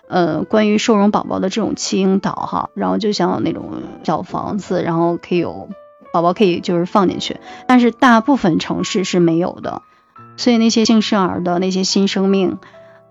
[0.07, 5.69] 呃，关于收容宝宝的这种弃婴岛哈，然后就像那种小房子，然后可以有
[6.11, 7.37] 宝宝可以就是放进去，
[7.67, 9.83] 但是大部分城市是没有的，
[10.35, 12.57] 所以那些新生儿的那些新生命，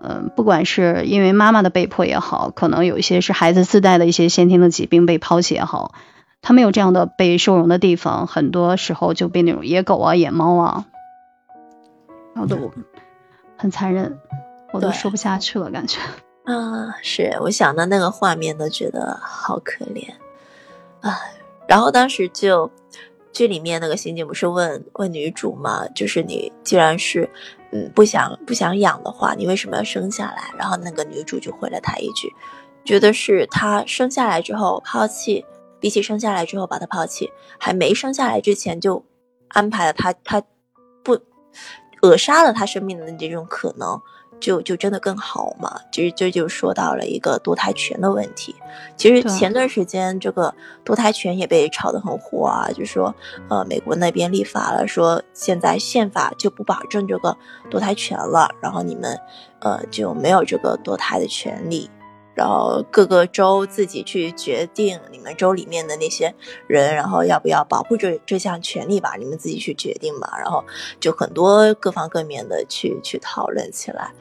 [0.01, 5.93] 嗯，不管是因为妈妈的被迫也好，可能有一些是孩子自带的一些先天的疾病被抛弃也好。
[6.41, 10.85] 他没有这样的被收容的地方，很多时候就被那种野狗啊、野猫啊，
[12.33, 12.71] 然后都
[13.57, 14.19] 很残忍，
[14.71, 15.99] 我都说不下去了，感觉。
[16.45, 20.09] 啊，是我想到那个画面都觉得好可怜
[21.01, 21.15] 啊。
[21.67, 22.71] 然后当时就
[23.31, 27.29] 剧里面那个刑警不是问问女主嘛，就是你既然是
[27.71, 30.51] 嗯不想不想养的话，你为什么要生下来？
[30.57, 32.33] 然后那个女主就回了他一句，
[32.83, 35.45] 觉得是他生下来之后抛弃。
[35.81, 39.03] 比起生下来之后把他抛弃，还没生下来之前就
[39.49, 40.41] 安排了他，他
[41.03, 41.19] 不
[42.01, 43.99] 扼杀了他生命的这种可能，
[44.39, 45.81] 就就真的更好嘛？
[45.91, 48.55] 其实这就说到了一个堕胎权的问题。
[48.95, 50.53] 其实前段时间这个
[50.85, 53.13] 堕胎权也被炒得很火啊，就说
[53.49, 57.37] 呃美国那边立法了，说现在宪法就不保证这个
[57.69, 59.19] 堕胎权了，然后你们
[59.59, 61.89] 呃就没有这个堕胎的权利。
[62.41, 66.33] 然后各个州自己去决定你们州里面的那些
[66.65, 69.13] 人，然后要不要保护这这项权利吧？
[69.19, 70.33] 你们自己去决定吧。
[70.39, 70.65] 然后
[70.99, 74.11] 就很多各方各面的去去讨论起来。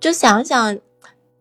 [0.00, 0.76] 就想想，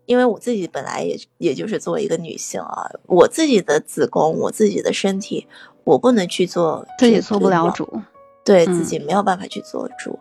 [0.05, 5.47] 因为我自己本来也也就是作为一个女性啊，我自己的子宫，我自己的身体，
[5.83, 7.99] 我不能去做，自己做不了主，
[8.45, 10.19] 对自己没有办法去做主。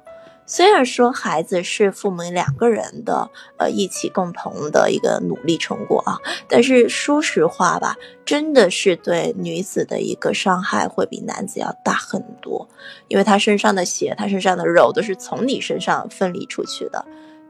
[0.50, 12.68] 虽然说孩子是父母两个人的，呃，一起共同的一个努力成果啊，但是说实话吧，真的是对女子的一个伤害会比男子要大很多，
[13.06, 17.06] 因为他身上的血，他身上的肉都是从你身上分离出去的。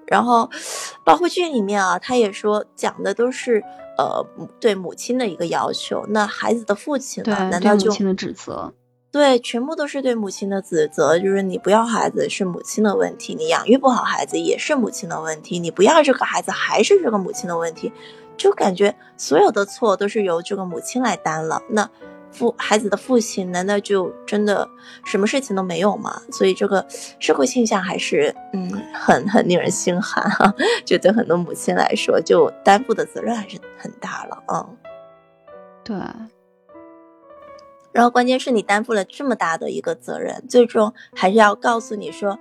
[0.07, 0.51] 然后，
[1.03, 3.65] 包括剧里面啊，他也说讲的都是
[3.97, 4.23] 呃
[4.61, 7.49] 对母亲的一个要求，那孩子的父亲呢？
[7.51, 8.75] 难道就母亲的指责？
[9.13, 17.93] 对，全部都是对母亲的指责，就是你不要孩子是母亲的问题，你养育不好孩子也是母亲的问题，你不要这个孩子还是这个母亲的问题，
[18.37, 21.61] 就感觉所有的错都是由这个母亲来担了。
[21.71, 21.91] 那
[22.31, 24.69] 父孩子的父亲难道就真的
[25.05, 26.23] 什么事情都没有吗？
[26.31, 26.87] 所以这个
[27.19, 34.65] 社会现象还是嗯很很令人心寒哈，就对很多母亲来说，就担负的责任还是很大了啊。
[35.83, 35.97] 对。
[37.93, 42.39] 然后关键是你担负了这么大的一个责任，最终还是要告诉你说，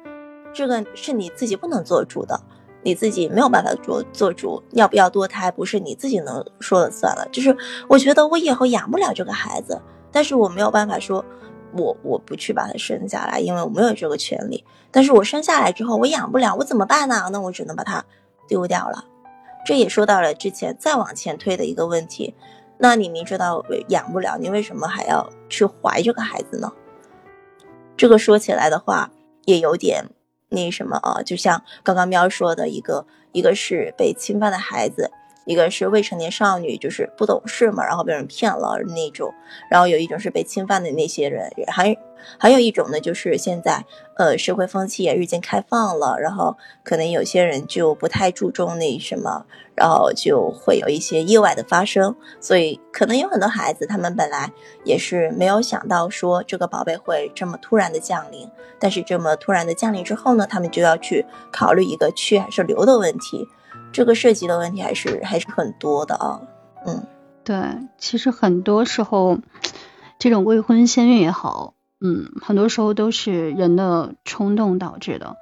[0.54, 2.40] 这个是你自己不能做主的，
[2.84, 7.28] 你自己没有办法做做主，要不要堕胎不是你自己能说了算了。
[7.32, 7.56] 就是
[7.88, 9.82] 我觉得我以后养不了这个孩子，
[10.12, 11.26] 但是我没有办法说，
[11.74, 14.64] 我我不去把他生下来，因为我没有这个权利。
[14.92, 17.30] 但是我生下来之后，我养不了，我怎么办呢？
[17.32, 18.06] 那我只能把它
[18.48, 19.06] 丢掉了。
[19.66, 22.34] 这也说到了之前再往前推的一个问题。
[22.80, 26.72] 那你明知道养不了，你为什么还要去怀这个孩子呢？
[27.96, 29.12] 这个说起来的话，
[29.46, 30.06] 也有点
[30.50, 35.12] 那什么啊，就像刚刚喵说的一个，一个是被侵犯的孩子。
[35.46, 39.32] 一个是未成年少女，就是不懂事嘛，然后被人骗了那种；
[39.68, 41.98] 然后有一种是被侵犯的那些人，还
[42.38, 52.16] 还有一种呢，就是现在呃社会风气也日渐开放了，然后可能有些人就不太注重那什么，然后就会有一些意外的发生。
[52.40, 54.52] 所以可能有很多孩子，他们本来
[54.84, 63.48] 也是没有想到说这个宝贝会这么突然的降临，但是这么突然的降临之后呢，他们就要去考虑一个去还是留的问题。
[63.92, 66.42] 这个涉及的问题还是还是很多的啊，
[66.86, 67.08] 嗯，
[67.44, 67.58] 对，
[67.98, 69.40] 其实很多时候，
[70.20, 75.38] 这种未婚先孕也好，嗯，很多时候都是人的冲动导致的，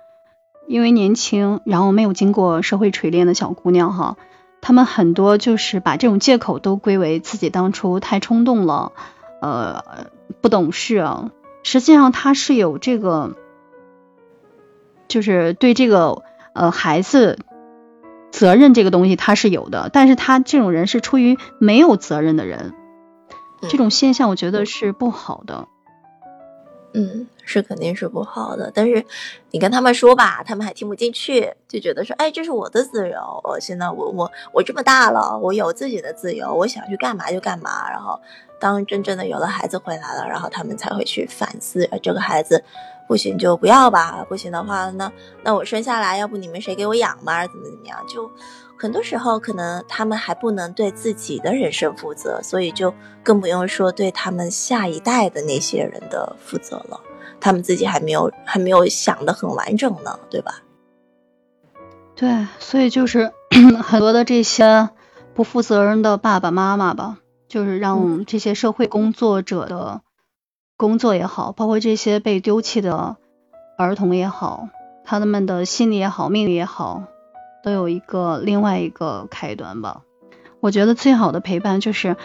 [0.67, 4.17] 因为年轻，然后没有经过社会锤炼的小姑娘哈，
[4.61, 8.91] 她们很多就是把这种借口都归为自己当初太冲动了，
[9.41, 9.83] 呃，
[10.41, 11.31] 不懂事啊，
[11.63, 13.35] 实际上她是有这个，
[15.07, 17.39] 就是对这个呃孩子。
[18.29, 22.73] 责任这个东西他是有的，但是他这种人是出于没有责任的人，
[23.61, 25.67] 这种现象我觉得是不好的。
[26.97, 28.71] 嗯，是肯定是不好的。
[28.73, 29.05] 但是
[29.51, 37.87] 你跟他们说吧，他们还听不进去，就觉得说，哎，这是我的自由，我现在我我我这么大了，我有自己的自由，我想去干嘛就干嘛。
[37.91, 38.19] 然后
[38.59, 42.63] 当真正的有了孩子回来了，然后他们才会去反思，这个孩子。
[43.07, 45.09] 不行就不要吧，不行的话，那
[45.41, 47.97] 那我生下来，要不你们谁给我养吧，怎么怎么样？
[48.05, 48.29] 就
[48.77, 57.01] 很多时候可能他们还不能对自己的人生负责，所以就更不用说对他们下一代的那些人的负责了。
[57.39, 60.61] 他们自己还没有还没有想的很完整呢，对吧？
[62.15, 63.31] 对，所以就是
[63.83, 64.89] 很多的这些
[65.33, 70.01] 不负责任的爸爸妈妈吧，就是让这些社会工作者的。
[70.79, 73.17] 工作也好，包括这些被丢弃的
[73.79, 74.69] 儿童也好，
[75.03, 77.05] 他们的心理也好，命运也好，
[77.63, 80.01] 都有一个另外一个开端吧。
[80.59, 82.15] 我觉得最好的陪伴就是，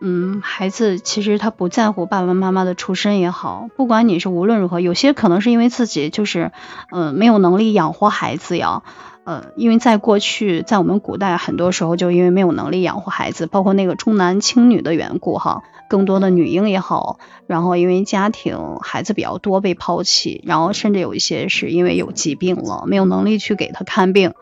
[0.00, 6.52] 嗯，孩子其实他不在乎爸爸妈妈的出身也好，不管你是无论如何，有些可能是因为自己就是，
[6.92, 8.82] 嗯，没有能力养活孩子呀。
[9.24, 24.32] 呃，因为在过去，在我们古代，很多时候就因为没有能力养活孩子，包括那个重男轻女的缘故哈，更多的女婴也好，然后因为家庭孩子比较多被抛弃，然后甚至有一些是因为有疾病了，没有能力去给他看病，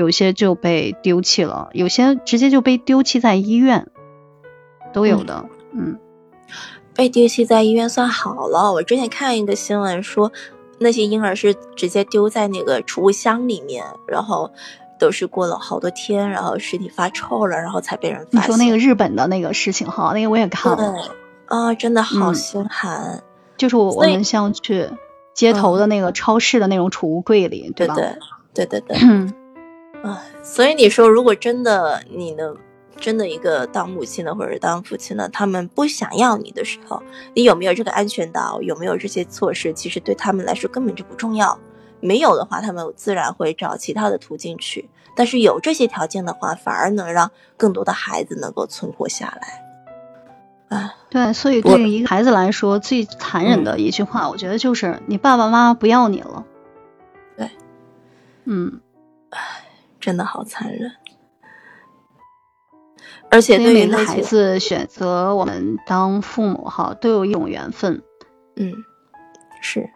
[0.00, 3.86] 有些就被丢弃了，有些直接就被丢弃在医院，
[4.94, 5.98] 都有的，嗯，
[6.94, 10.32] 被丢弃在医院算好了，我之前看一个新闻说。
[10.82, 14.50] 那些婴儿是直接丢在那个储物箱里面，然后
[14.98, 18.40] 都是过了好多天，然后尸体发臭了，然后才被人发现。
[18.40, 20.94] 你说那个日本的那个事情哈，那个我也看了，
[21.48, 23.22] 啊，真的好心寒。
[23.58, 24.88] 就是我我们像去
[25.34, 27.94] 街头的那个超市的那种储物柜里，对吧？
[27.94, 28.16] 对
[28.54, 28.96] 对对对。
[30.02, 32.56] 哎，所以你说，如果真的你能。
[32.98, 38.60] 真的一个当母亲的或者当父亲的，他们不想要你的时候，你有没有这个安全岛？
[38.60, 39.72] 有没有这些措施？
[39.72, 41.58] 其实对他们来说根本就不重要。
[42.00, 44.90] 没有的话，他们自然会找其他的途径去。
[45.16, 50.76] 但是有这些条件的话，反而能让更多的孩子能够存活下来。
[50.76, 56.44] 啊，对，所以对于一个孩子来说，最残忍的一句话，我觉得就是你爸爸妈妈不要你了。
[57.38, 57.50] 对，
[58.44, 58.89] 嗯，唉，
[60.00, 60.92] 真的好残忍。
[63.30, 68.02] 而且，对于孩子选择我们当父母哈，都有一种缘分。
[68.56, 68.74] 嗯，
[69.60, 69.88] 是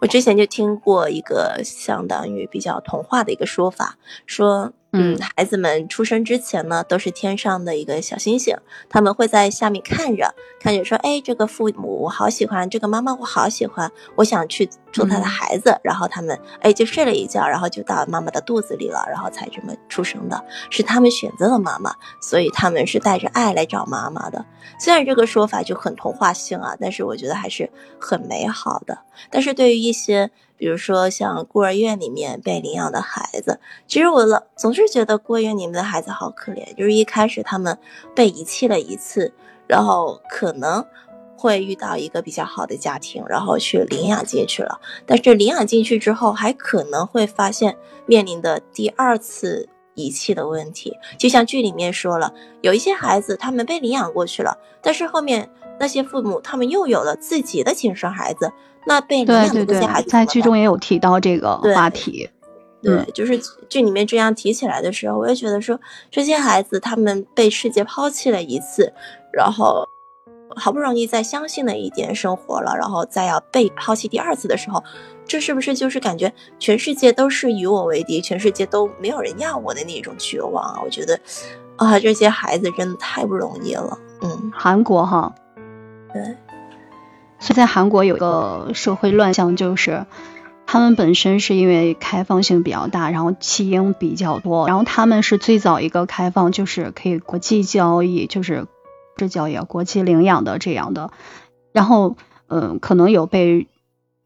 [0.00, 4.72] 我之前就听过一个相当于比较童话的一个说法，说。
[4.92, 8.56] 嗯，孩子们出生之前呢，都是天上的一个小星星，
[8.88, 15.78] 他们会在下面看着，看着说，哎，这个父母我好喜欢，这个妈妈我好喜欢，我想去做他的孩子。
[15.84, 24.44] 然后他们，哎，就睡了一觉，然后就到妈妈的肚子里了，然后才这么出生的，是他们选择了妈妈，所以他们是带着爱来找妈妈的。
[24.80, 27.70] 虽然这个说法就很童话性啊，但是我觉得还是
[28.00, 28.98] 很美好的。
[29.30, 30.32] 但是对于一些。
[30.60, 33.58] 比如说像孤儿院里面被领养的孩子，
[33.88, 36.74] 其实我老总是觉得孤儿院里面的孩子好可怜。
[36.76, 37.78] 就是一开始他们
[38.14, 39.32] 被遗弃了一次，
[39.66, 40.84] 然后可能
[41.34, 44.78] 会遇到一个比较好的家庭，然后去领养进去了。
[45.06, 50.94] 但是领养进去之后，还可能会发现面临的第二次遗弃的问题。
[51.18, 55.50] 就像剧里面说了，有一些孩子他们被领养过去了，但是后面。
[55.82, 58.52] 那些父母他们又有了自己的亲生孩子，
[58.86, 62.28] 那被领对养对对的这些孩，子在剧中也有提到这个话题。
[62.82, 65.78] 对嗯，就是剧里面这样提起来的时候，我也觉得说，
[66.10, 68.92] 这些孩子他们被世界抛弃了一次，
[69.34, 69.86] 然后
[70.56, 74.82] 好不容易再相信了一点生活了，然后再要被抛弃第二次的时候，
[75.26, 80.80] 这是不是就是感觉全世界都是与我为敌，全世界都没有人要我的那种绝望啊？
[80.82, 81.20] 我觉得
[81.76, 83.98] 啊，这些孩子真的太不容易了。
[84.22, 85.30] 嗯，韩国哈，
[86.14, 86.34] 对，
[87.40, 90.06] 所以在韩国有个社会乱象，就是
[90.66, 98.66] 他们本身是因为开放性比较大，然后弃婴比较多，然后他们是最早一个开放，就是可以国际交易，就是
[99.16, 101.10] 这叫也国际领养的这样的，
[101.72, 102.16] 然后
[102.48, 103.66] 嗯，可能有被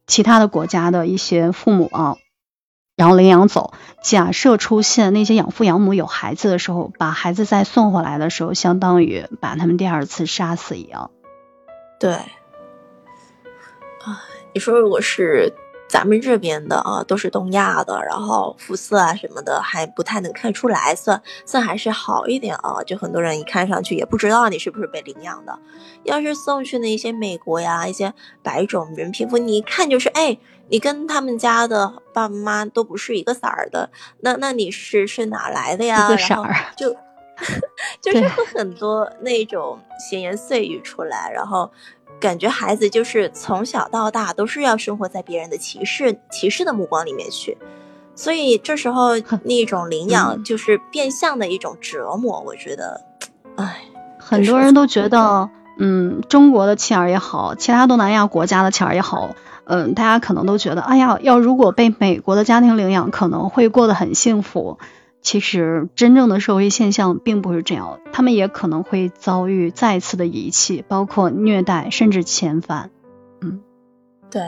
[0.07, 2.17] 其他的国家的一些父母啊。
[2.97, 11.11] 然后领养走，假设出现那些养父养母有孩子的时候，把孩子再送回来的时候，相当于把他们第二次杀死一样。
[11.99, 12.19] 对，
[14.05, 15.53] 啊，你说如果是
[15.89, 22.83] 咱们这边的啊，都是东亚的，然后肤色啊什么的还不太能看出来，算算还是好一点啊。
[22.85, 25.57] 就很多人一看上去也不知道你是不是被领养的。
[26.03, 30.37] 要是送去那些美国呀，一些白种人皮肤，你一看就是哎，
[30.69, 33.91] 你跟他们家的爸爸妈妈都不是一个色儿的，
[34.21, 36.07] 那那你是是哪来的呀？
[36.07, 36.97] 一个色儿就
[38.01, 41.71] 就是会很多那种闲言碎语出来，然后
[42.25, 47.59] 感觉孩子就是从小到大都是要生活在别人的歧视歧视的目光里面去，
[48.15, 49.11] 所以这时候
[49.43, 53.03] 那种领养嗯就是变相的一种折磨，我觉得，
[53.57, 53.83] 唉，
[54.19, 64.79] 很多人都觉得，嗯，中国的弃儿也好，其他东南亚国家的弃儿也好，嗯，大家可能都觉得，哎呀，要如果被美国的家庭领养，可能会过得很幸福。
[65.25, 72.91] 其实真正的社会现象并不是这样，他们也可能会遭遇再次的遗弃，包括虐待，甚至遣返。
[73.41, 73.63] 嗯
[74.31, 74.43] 对，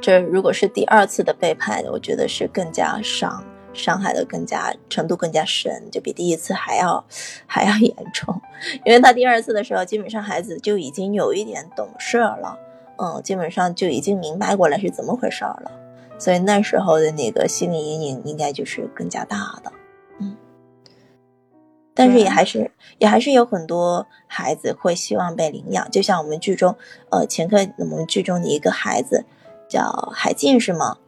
[0.00, 7.04] 这如果是第二次的背叛，我觉得是更加伤，伤害的更加程度更加深，就比第一次还要
[7.46, 8.42] 还要 严重。
[8.84, 12.58] 因为他第二次的时候，基本上孩子就已经有一点懂事了，
[12.96, 15.70] 嗯，基本上就已经明白过来是怎么回事儿了，
[16.20, 19.72] 所以那时候的那个心理阴影应该就是更加大的，
[20.20, 20.36] 嗯。
[21.94, 26.76] 但是也还是也还是有很多孩子会希望被领养，就像我们剧中，
[27.10, 29.24] 呃，前科我们剧中的一个孩子
[29.68, 30.98] 叫海静是吗？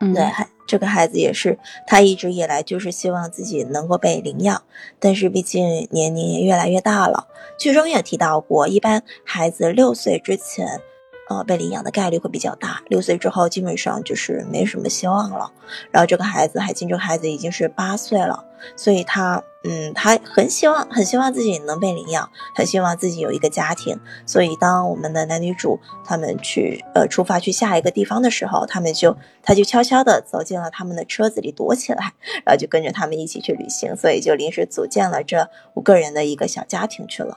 [0.00, 4.62] 嗯，对，孩这个孩子也是，他一直以来就是希望自己能够被领养，
[5.00, 7.26] 但是毕竟年龄也越来越大了。
[7.58, 10.80] 剧中也提到过，一般孩子六岁之前，
[11.28, 15.52] 呃，被领养的概率会比较大，六岁之后基本上就是没什么希望了。
[15.90, 18.44] 然后这个孩子海静这个孩子已经是八岁了，
[18.76, 24.00] 所以他，嗯，他很希望，很希望自己能被领养，很希望自己有一个家庭。
[24.24, 32.14] 所以当我们的男女主他们去，呃，出发去下一个地方的时候，他们就，他就悄悄地走进了他们的车子里躲起来，
[32.46, 37.36] 然后就跟着他们一起去旅行，所以就临时组建了这五个人的一个小家庭去了。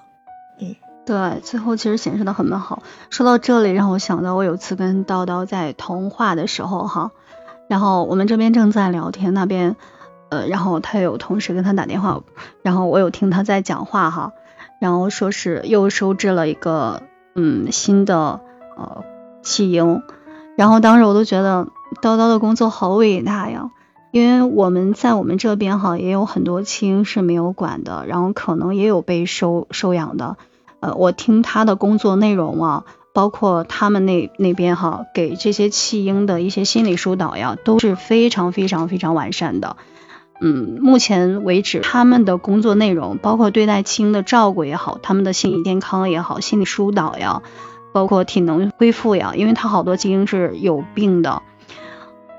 [1.05, 2.83] 对，最后其实显示的很美好。
[3.09, 7.11] 说到这里，让我想到我有次跟叨叨在通话的时候哈，
[7.67, 9.75] 然后我们这边正在聊天，那边
[10.29, 12.21] 呃，然后他有同事跟他打电话，
[12.61, 14.31] 然后我有听他在讲话哈，
[14.79, 17.01] 然后说是又收治了一个
[17.35, 18.39] 嗯新的
[18.77, 19.03] 呃
[19.41, 20.03] 弃婴，
[20.55, 21.67] 然后当时我都觉得
[22.01, 23.71] 叨叨的工作好伟大呀。
[24.11, 30.35] 因为我们在我们这边哈也有很多弃婴是没有管的，然后可能也有被收收养的，
[30.81, 39.77] 呃，我听他的工作内容啊，包括他们那那边哈，给这些弃婴的一些心理疏导呀，都是非常非常非常完善的。
[40.41, 47.43] 嗯，目前为止，他们的工作内容，包括对待弃婴的照顾也好，他们的心理健康也好，心理疏导呀，
[47.93, 51.43] 包括体能恢复呀，因为他好多弃婴是有病的。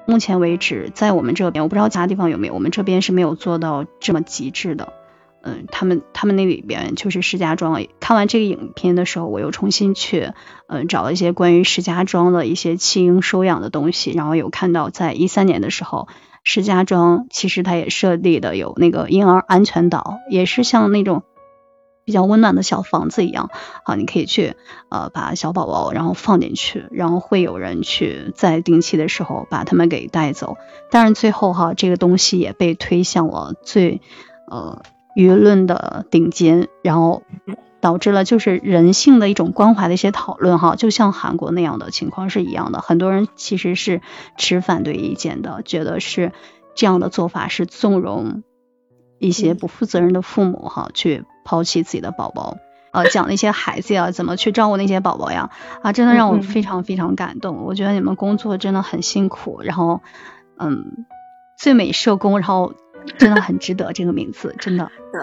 [0.05, 4.93] 目前为止，在我们这边，我不知道其他地方有没有，我们这边是没有做到这么极致的。
[5.45, 7.85] 嗯，他们他们那里边就是石家庄。
[7.99, 10.33] 看完这个影片的时候，我又重新去
[10.69, 16.07] 嗯找了一些关于石家庄的一些弃婴收养的东西，然后有看到在一三年的时候，
[16.45, 21.25] 石家庄其实它也设立的有那个婴儿安全岛，也是像那种
[22.05, 23.51] 比较温暖的小房子一样，
[23.85, 24.55] 好，你可以去
[24.91, 30.57] 呃把小宝宝然后放进去，然后会有人去在定期的时候把他们给带走。
[30.91, 34.01] 但是最后哈，这个东西也被推向了最
[34.47, 34.83] 呃。
[35.17, 37.23] 舆论的顶尖，然后
[37.81, 42.81] 导致了就是人性的一种关怀的一些讨论哈，就像韩国那样的情况是一样的。
[42.81, 44.01] 很多人其实是
[44.37, 46.33] 持反对意见的，觉得是
[46.75, 48.43] 这样的做法是纵容
[49.19, 52.57] 一些不负责任的父母哈，去抛弃自己的宝宝。
[52.93, 55.51] 呃讲那些孩子呀，怎么去照顾那些宝宝呀，
[55.83, 57.65] 啊，真的让我非常非常感动。
[57.65, 60.03] 我觉得你们工作真的很辛苦，然后
[60.59, 61.07] 嗯，
[61.59, 62.75] 最美社工，然后
[63.19, 64.91] 真的很值得这个名字，真的。
[65.13, 65.21] 对。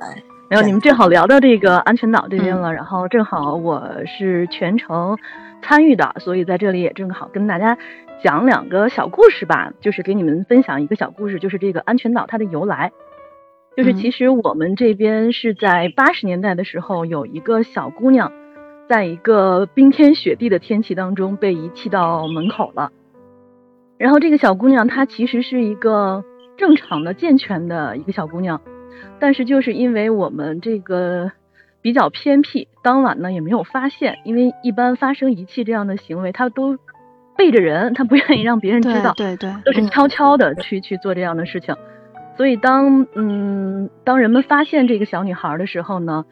[0.50, 5.18] 然后你们正好聊到这个安全岛这边了，然后正好我是全程
[5.62, 7.78] 参与的，所以在这里也正好跟大家
[8.24, 12.92] 讲两个小故事吧，就是给你们分享一个小故事，就是这个安全岛它的由来。
[13.78, 18.32] 就是其实我们这边是在八十年代的时候，有一个小姑娘，
[18.90, 22.92] 在一个冰天雪地的天气当中被遗弃到门口了。
[24.00, 26.26] 然后这个小姑娘她其实是一个
[26.60, 28.62] 正常的健全的一个小姑娘。
[29.20, 31.32] 但是就是因为我们这个
[31.82, 36.78] 比较偏僻，当晚呢也没有发现，因为一般发生遗弃这样的行为，他都
[37.38, 41.76] 背着人，他不愿意让别人知道，对对，都是悄悄的去去做这样的事情。
[42.38, 46.26] 所以当嗯当人们发现这个小女孩的时候呢，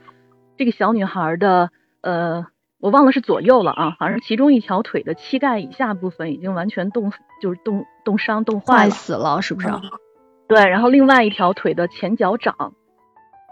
[0.58, 1.70] 这个小女孩的
[2.02, 2.46] 呃
[2.80, 7.12] 我忘了是左右了啊，好像其中一条腿的膝盖以下部分已经完全冻
[7.42, 9.68] 就是冻冻伤冻坏了，坏死了是不是？
[10.48, 12.74] 对，然后另外一条腿的前脚掌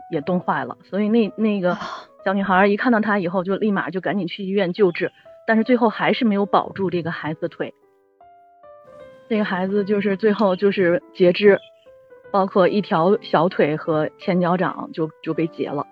[0.09, 1.77] 也冻坏了，所以那那个
[2.23, 5.11] 小女孩一看到他以后，就立马就赶紧去医院救治，
[5.45, 7.73] 但是最后还是没有保住这个孩子的腿，
[9.27, 11.59] 这个孩子就是最后就是截肢，
[12.31, 15.85] 包括一条小腿和前脚掌就就被截了，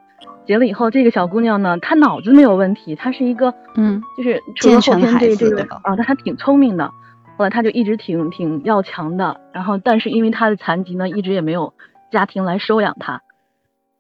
[0.45, 6.89] 截了以后，这个小姑娘呢，她脑子没有问题，她是一个嗯，就是除了后天这这个啊，她还挺聪明的。
[7.36, 11.73] 后来他就一直挺挺要强的，然后但是因为他的残疾呢，一直也没有
[12.11, 13.21] 家庭来收养他，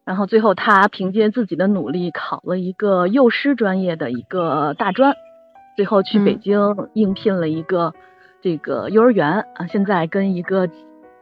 [0.05, 5.15] 然后最后他凭借自己的努力考了一个幼师专业的一个大专，
[5.75, 7.95] 最后去北京应聘了一个
[8.41, 10.69] 这个幼儿园啊，现在跟一个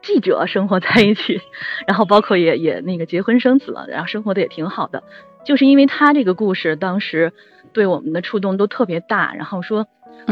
[0.01, 1.39] 记者生活在一起，
[1.87, 5.03] 然后包括也也那个结婚生子了，然后生活的也挺好的，
[5.45, 7.31] 就是因为他这个故事当时
[7.71, 9.87] 对我们的触动都特别大，然后说。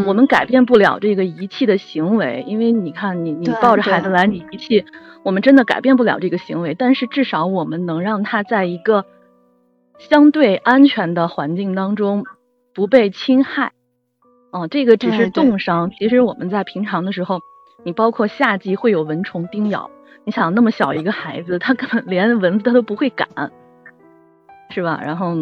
[0.05, 4.85] 我们改变不了这个遗弃的行为，因为你看，你你抱着孩子来，你遗弃，
[5.23, 6.75] 我们真的改变不了这个行为。
[6.75, 9.05] 但是至少我们能让他在一个
[9.97, 12.25] 相对安全的环境当中
[12.73, 13.71] 不被侵害。
[14.51, 17.39] 哦，这个只是冻伤，其实我们在平常的时候，
[17.83, 19.91] 你包括夏季会有蚊虫叮咬，
[20.23, 23.27] 你想那么小一个孩子，他根本连蚊子他都不会赶，
[24.69, 25.01] 是吧？
[25.03, 25.35] 然后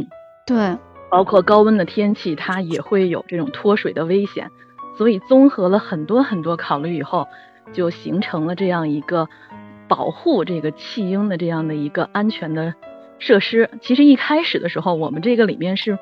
[0.45, 0.77] 对。
[1.09, 4.51] 包括高温的天气，它也会有这种脱水的危险，
[4.97, 7.27] 所以综合了很多很多考虑以后，
[7.71, 9.29] 就形成了这样一个
[9.87, 12.73] 保护这个弃婴的这样的一个安全的
[13.19, 13.69] 设施。
[13.81, 15.97] 其实一开始的时候，我们这个里面是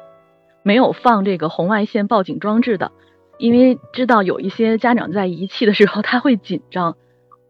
[0.64, 2.92] 没有放这个红外线报警装置的，
[3.38, 6.98] 因为知道有一些家长在遗弃的时候他会紧张，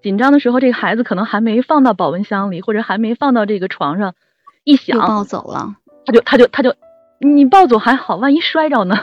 [0.02, 4.14] 紧张的时候这个孩子可能还没放到保温箱里，或者还没放到这个床上，
[4.66, 6.76] 一想抱走了，他就他就他就。
[7.20, 8.96] 你抱走还好，万一摔着呢？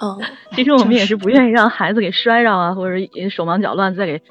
[0.00, 0.18] 哦，
[0.52, 4.22] 其实我们也是不愿意让孩子给摔着啊，或者手忙脚乱再给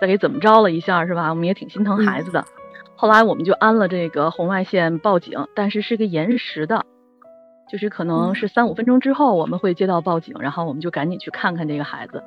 [0.00, 1.30] 再给怎么着了一下，是吧？
[1.30, 2.44] 我们也挺心疼孩子的。
[2.96, 6.84] 后来我们就安了这个红外线报警，但是是个延时的，
[7.70, 12.22] 就是可能是三五分钟之后我们会接到报警，然后我们就赶紧去看看这个孩子。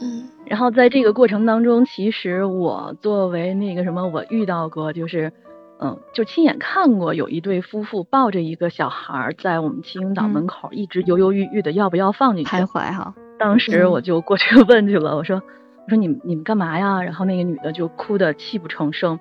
[0.00, 5.32] 嗯，然后在这个过程当中，其实我作为那个什么，我遇到过就是。
[5.78, 13.14] 嗯，就亲眼看过有一对夫妇抱着一个小孩在我们七星岛门口一直犹犹豫豫的要不要放进去徘徊哈。
[13.38, 15.42] 当时我就过去问去了，我说
[15.84, 17.02] 我说你们你们干嘛呀？
[17.02, 19.20] 然后那个女的就哭的泣不成声。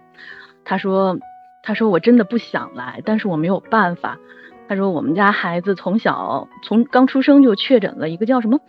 [0.64, 1.20] 她说
[1.62, 4.18] 她说我真的不想来，但是我没有办法。
[4.70, 8.62] 她说我们家孩子从小从刚出生就确诊了一个叫什么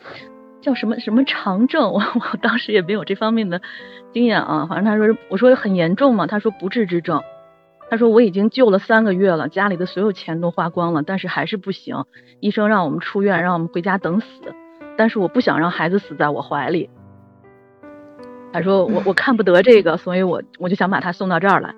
[0.61, 3.63] 叫什么什么肠症，我我当时也没有这方面的
[4.13, 4.67] 经验啊。
[4.69, 7.23] 反正她说我说很严重嘛，她说不治之症。
[7.89, 12.05] 他说我已经救了三个月了，家里的所有钱都花光了，但是还是不行。
[12.41, 14.27] 医生让我们出院，让我们回家等死。
[14.97, 16.91] 但是我不想让孩子死在我怀里。
[18.53, 21.75] 他说我我看不得这个，所以我我就想把他送到这儿来。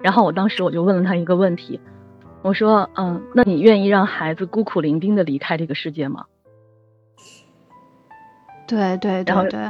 [0.00, 1.80] 然后我当时我就问了他一个问题，
[2.42, 6.24] 我说嗯，那你愿意让孩子孤苦伶仃的离开这个世界吗？
[8.66, 9.60] 对对对对，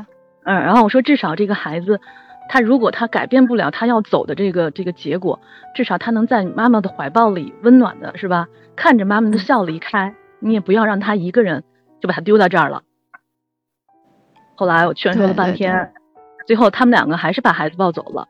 [0.44, 2.00] 嗯，然后我说至少这个孩子。
[2.48, 5.40] 他如果他改变不了他要走的这个这个结果，
[5.74, 8.48] 至少他能在妈妈的怀抱里温暖的是吧？
[8.76, 11.64] 看着妈妈的笑离开，你也不要让他一个人
[12.00, 12.82] 就把他丢到这儿了。
[14.54, 15.92] 后来我劝说了半天，
[16.46, 18.28] 最后他们两个还是把孩子抱走了，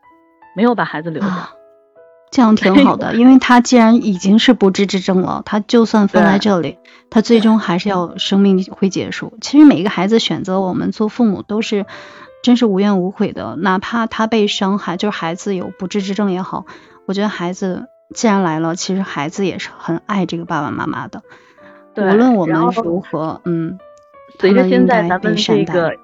[0.55, 1.49] 没有把孩子留下。
[2.31, 6.77] 这样挺好的，因为他既然已经是不治之症了，他就算放在这里，
[7.09, 9.37] 他最终还是要生命会结束。
[9.41, 11.85] 其实每一个孩子选择我们做父母都是。
[12.43, 16.65] 真是无怨无悔的，哪怕他被伤害，就是孩子有不治之症也好，
[17.07, 21.23] 我觉得孩子既然来了，其实孩子也是很爱这个爸爸妈妈的。
[21.95, 23.79] 无论我们如何，嗯，
[24.39, 25.95] 随着现在咱们这个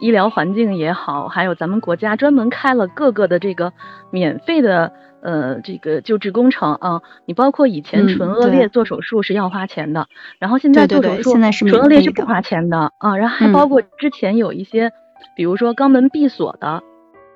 [0.00, 3.72] 医疗环境也好，还有咱们国家专门开了各个的这个
[4.10, 10.08] 免费的呃这个救治工程啊，你包括以前唇腭裂做手术是要花钱的，
[10.38, 14.92] 然后现在做手术现在是唇腭裂是不花钱的啊，然后还包括之前有一些，
[15.34, 16.82] 比如说肛门闭锁的，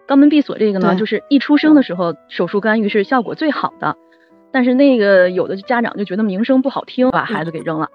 [0.06, 3.96] 肛门闭锁这个呢，就是一出生的时候手术干预是效果最好的。
[4.52, 7.88] 但是那个有的家长就觉得名声不好听，把孩子给扔了，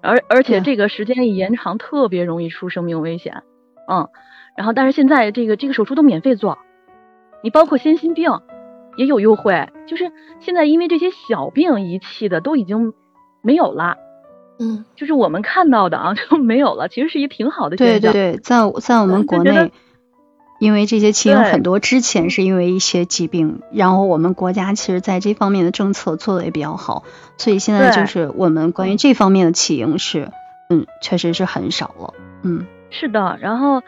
[0.00, 3.42] 而而且这个时间一延长，特别容易出生命危险，
[3.88, 4.08] 嗯，
[4.56, 6.58] 然后但是现在这个这个手术都免费做，
[7.42, 8.30] 你包括先心病
[8.96, 12.94] 也有优惠，就是现在因为这些小病遗弃的都已经
[13.42, 13.96] 没有了，
[14.58, 18.00] 嗯，就是我们看到的啊 就没有了，其实是一挺好的现象。
[18.00, 19.72] 对对对，在在我们国内。
[20.58, 27.04] 因为这些亲友很多之前是因为一些疾病，然后我们国家其实在这方面的政策做的也比较好，
[27.36, 30.30] 所以现在就是我们关于这方面的起因是，
[30.70, 33.36] 嗯，确实是很少了，嗯，是的。
[33.42, 33.82] 然后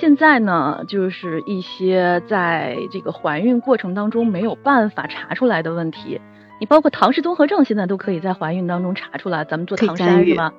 [0.00, 6.22] 现在呢，就是一些在这个怀孕过程当中没有办法查出来的问题，
[6.64, 10.54] 你包括唐氏综合症，现在都可以在怀孕当中查出来，咱们做唐筛是吧？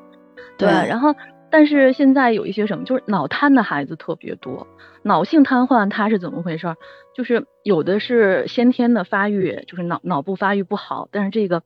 [0.56, 1.16] 对，然后。
[1.50, 4.68] 但是现在有一些什么，就是脑瘫的孩子特别多。
[5.04, 6.76] 脑性瘫痪它是怎么回事？
[7.16, 11.64] 就是有的是先天的发育，就是脑脑部发育不好，但是这个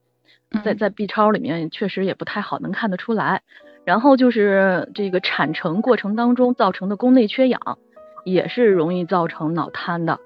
[0.64, 3.42] 在在 B 超里面确实也不太好能看得出来。
[3.84, 7.80] 然后就是这个产程过程当中造成的宫内缺氧，
[8.24, 10.20] 也是容易造成脑瘫的。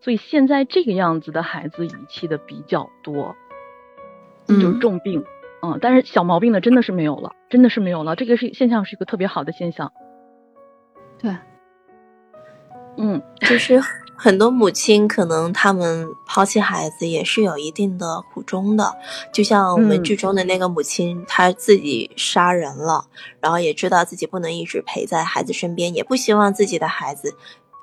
[0.00, 3.34] 所以现在这个样子的孩子遗弃的比较多，
[4.46, 5.24] 就是重病。
[5.64, 8.16] 嗯，但是小毛病的，真的是没有了，真的是没有了。
[8.16, 9.92] 这个是现象，是一个特别好的现象。
[11.20, 11.36] 对，
[12.96, 13.80] 嗯，就是
[14.18, 18.92] 很多母亲可能他们抛弃孩子也是有一定的苦衷的，
[19.32, 23.04] 就像我们剧中的那个母亲，她自己杀人了，
[23.40, 27.36] 然后也知道自己不能一直陪在孩子身边，也不希望自己的孩子。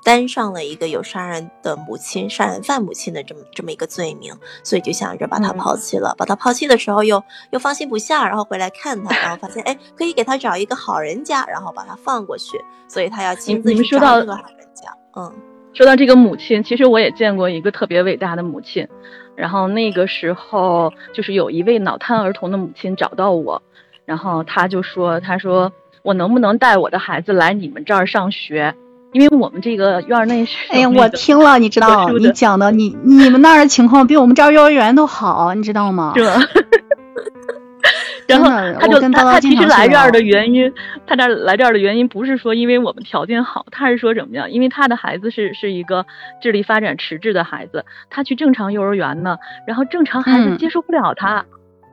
[0.03, 4.33] 担上了一个有杀人的母亲、杀人犯母亲的这么这么一个罪名，
[4.63, 6.15] 所以就想着把他抛弃了。
[6.17, 12.59] 把他抛弃的时候，又又放心不下，然后回来看他，然后发现哎，可以给他找一个好人家，然后把他放过去。
[12.87, 14.91] 所以他要亲自去找这个好人家。
[15.15, 15.31] 嗯，
[15.73, 18.87] 说到这个母亲，其实我也见过一个特别伟大的母亲。
[19.35, 23.61] 然后那个时候，就是有一位脑瘫儿童的母亲找到我，
[24.05, 25.71] 然后他就说：“他说
[26.01, 28.75] 我能不能带我的孩子来你们这儿上学？”
[29.11, 36.13] 因为我们这个院内是，哎呀，我听了，你知道，你讲的，你你们那儿的情况比我们这儿幼儿园都好，你知道吗？
[36.15, 36.23] 是。
[38.27, 38.47] 然后
[38.79, 40.71] 他就他他其实来这儿的原因，
[41.07, 44.51] 他这来这儿的原因不是说因为我们条件好，他是说怎么样？
[44.51, 46.05] 因为他的孩子是是一个
[46.39, 51.43] 智力发展迟滞的孩子，他去正常幼儿园呢，然后正常孩子接受不了他，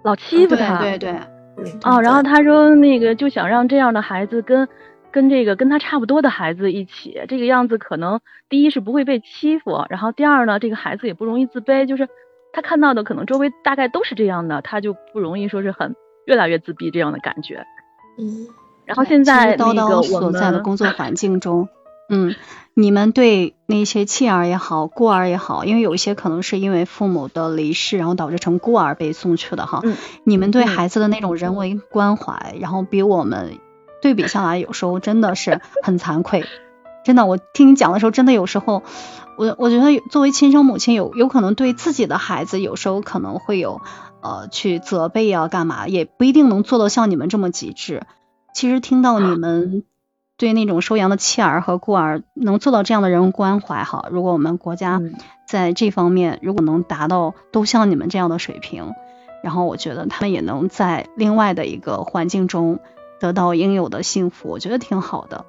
[0.04, 1.14] 老欺负他，对对
[1.56, 1.72] 对。
[1.84, 4.68] 哦，然后他说那个就想让这样的孩子跟。
[5.16, 12.06] 跟这个跟他差不多的孩子一起，这个样子可能第一是不会被欺负，然后第二呢，这个孩子也不容易自卑，就是
[12.52, 15.96] 他看到的可能周围大概都是这样的，他就不容易说是很
[16.26, 17.64] 越来越自闭这样的感觉。
[18.18, 18.46] 嗯，
[18.84, 21.70] 然后现在那个所在的工作环境中，
[22.10, 22.34] 嗯，
[22.74, 29.80] 你们对那些弃儿也好，孤儿也好，因为有一些可能是因为父母的离世，然后导致成孤儿被送去的哈，
[30.24, 33.58] 你们对孩子的那种人为关怀，然后比我们。
[34.07, 36.44] 对比下来，有时候真的是很惭愧。
[37.04, 38.84] 真的，我听你讲的时候，真的有时候，
[39.36, 43.80] 我我觉得作为亲生母亲，有有可能对自己的孩子，有时候可能会有
[44.22, 48.02] 呃去责备啊，干嘛，也不一定能做到像你们这么极致。
[48.54, 49.82] 其实听到你们
[50.36, 55.02] 对那种收养的弃儿和孤儿能做到这样的人文关怀，哈，如果我们国家
[55.48, 58.94] 在这方面如果能达到都像你们这样的水平，
[59.42, 62.78] 然后我觉得他们也能在另外的一个环境中。
[63.18, 65.44] 得到应有的幸福，我觉得挺好的。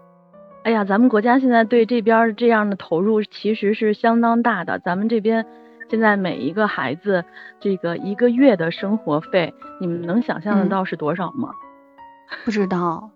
[0.63, 4.79] 哎呀，咱们国家现在对这边这样的投入其实是相当大的。
[4.79, 5.45] 咱们这边
[5.89, 7.23] 现在每一个孩子
[7.61, 11.51] 这个一个月的生活费，你们能想象得到是多少吗？
[12.43, 13.11] 不知道。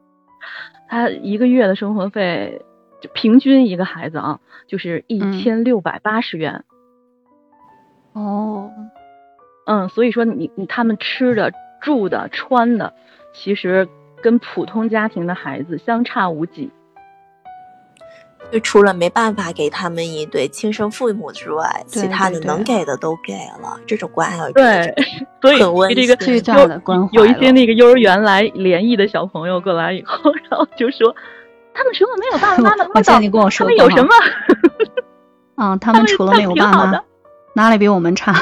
[0.88, 2.62] 他一个月的生活费，
[3.02, 6.64] 就平均一个孩子啊，就是一千六百八十元。
[8.14, 8.72] 哦。
[9.66, 12.94] 嗯，所以说你你他们吃的、住的、穿的，
[13.34, 13.90] 其实。
[14.22, 16.70] 跟普通家庭的孩子相差无几，
[18.52, 23.80] 就除了没办法给他们一对亲生父母之外，其他的能给的都给了。
[23.88, 24.94] 这种关爱，对，
[25.42, 31.16] 所以这个最大的关怀，有一些那个幼儿园来联谊的小朋友过来以后， 然后就说
[31.74, 34.10] 他们除了没有爸爸妈妈， 我见你跟我说， 他们有什么？
[35.56, 37.04] 啊，他们除了没有爸妈，
[37.54, 38.36] 哪里比我们差？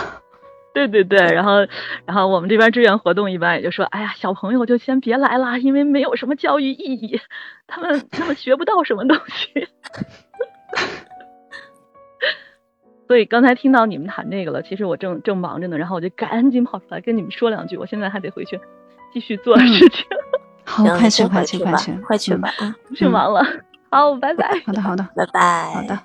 [0.87, 1.67] 对对对，然后
[2.05, 7.19] 然后我们这边志愿活动一般也就说，哎呀，小朋友就先别来了，因为没有什么教育意义，
[7.67, 9.67] 他们他们学不到什么东西。
[13.07, 18.61] 所以刚才听到你们谈这个了，其实我正正忙着呢，然后我就赶紧跑出来跟你们说两句，我现在还得回去
[19.11, 20.05] 继续做事情。
[20.63, 22.75] 好，快去快去快去，快去吧啊！
[22.95, 23.43] 去忙了，
[23.89, 24.61] 好，拜拜。
[24.65, 25.73] 好的好的，拜拜。
[25.73, 25.99] 好的。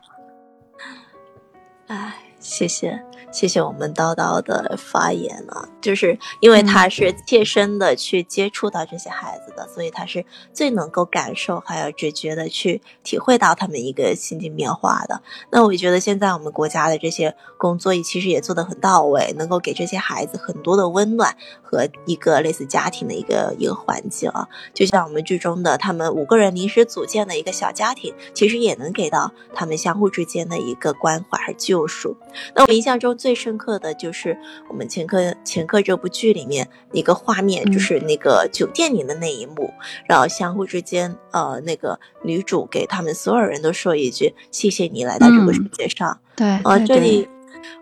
[1.89, 2.99] 哎，谢谢。
[3.35, 15.20] 谢谢我们叨叨的发言啊，就是因为他是切身的去接触到这些孩子的，所以他是最能够感受还有直觉的去体会到他们一个心境变化的。
[15.51, 24.49] 那我觉得现在我们国家的这些工作其实也做得很到位，能够给这些孩子很多的温暖和一个类似家庭的一个一个环境啊。
[24.72, 32.16] 就像我们剧中的他们五个人临时组建的一个小家庭，其实也能给到他们相互之间的一个关怀和救赎。
[32.55, 33.18] 那我印象中。
[33.25, 34.37] 最深刻的就是
[34.68, 39.72] 我们前科前科这部剧里面一个画面，就是那个酒店里的那一幕，
[40.07, 47.27] 然后相互之间，呃，那个女主给他们所有人都说一句：“谢谢你来到这个世界上。”对，啊，这里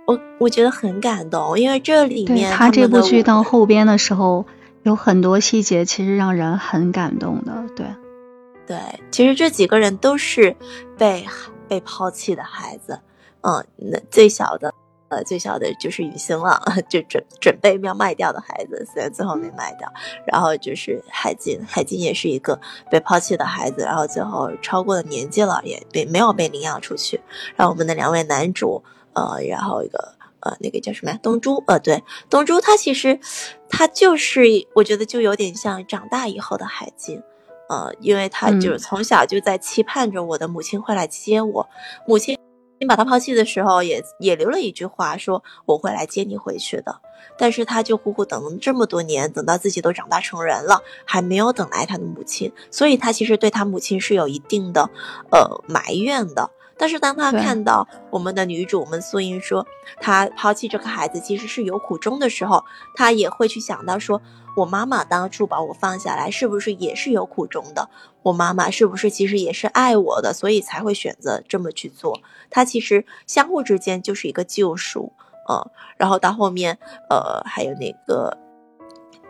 [0.06, 4.46] 我我觉得很感动，因为这里面他这部剧到后边的时候
[4.84, 7.64] 有很多细节，其实让人很感动的。
[7.74, 7.86] 对，
[8.64, 8.78] 对，
[9.10, 10.54] 其实这几个人都是
[10.96, 11.26] 被
[11.66, 13.00] 被抛弃的孩子，
[13.40, 14.72] 嗯，那最小的。
[15.12, 16.58] 呃，最小的就是雨欣了，
[16.88, 19.86] 就准准备要卖掉的孩子，虽然最后没卖掉。
[20.24, 22.58] 然后就是海金，海金也是一个
[22.90, 27.20] 被抛弃的孩子，然后最后超过了年纪了，也被没有被领养出去。
[27.56, 28.82] 然后我们的两位男主，
[29.12, 31.18] 呃，然后一个呃，那个叫什么呀？
[31.22, 33.20] 东珠，呃，对，东珠，他其实
[33.68, 34.40] 他就是
[34.74, 37.22] 我觉得就有点像长大以后的海金，
[37.68, 41.68] 呃，因为他就是从小就在期盼着我的母亲会来接我，
[42.06, 42.41] 母亲。
[42.82, 47.00] 你把他抛弃的时候，也也留了一句话，说我会来接你回去的。
[47.38, 54.90] 但是他就苦苦等了这么多年，等到自己都长大成人了，还没有等来他的母亲，所以他其实对他母亲是有一定的
[55.30, 56.50] 呃埋怨的。
[56.76, 59.66] 但是当他看到我们的女主，我们素英说
[60.00, 62.64] 她抛弃这个孩子其实是有苦衷的时候，
[62.94, 64.20] 他也会去想到说。
[64.54, 67.88] 我妈妈当初把我放下来，是不是也是有苦衷的？
[68.22, 72.20] 我妈妈是不是其实也是爱我的，所以才会选择这么去做？
[72.50, 75.14] 他其实相互之间就是一个救赎，
[75.48, 75.70] 嗯。
[75.96, 78.36] 然后到后面，呃，还有那个，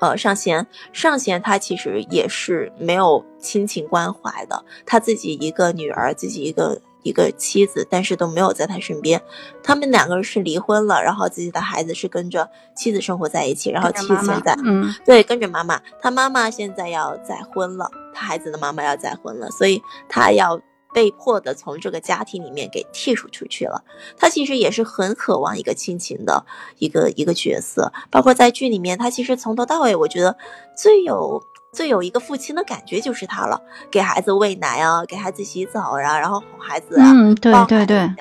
[0.01, 6.81] 呃，上弦，上弦他其实也是没有亲情关怀的，他自己一个女儿，自己一个。
[7.03, 9.23] 一个妻子，但是都没有在他身边。
[9.63, 13.71] 他们两个人是离婚了，然后自己的孩子是跟着妻子生活在一起。
[13.71, 15.81] 然后妻子现在，嗯，对，跟着妈妈。
[16.01, 20.61] 他妈妈现在要再婚了，他孩子的妈妈要再婚了，所以他要
[20.95, 23.85] 被迫的从这个家庭里面给剔除出去了。
[24.17, 26.45] 他其实也是很渴望一个亲情的
[26.79, 30.37] 一个一个角色，包括在剧里面，他其实从头到尾，我觉得
[30.77, 31.43] 最有。
[31.73, 38.15] 最有一个父亲的感觉就是他了，给孩子喂奶啊，给孩子洗澡啊，然后哄孩子啊，嗯，对对对，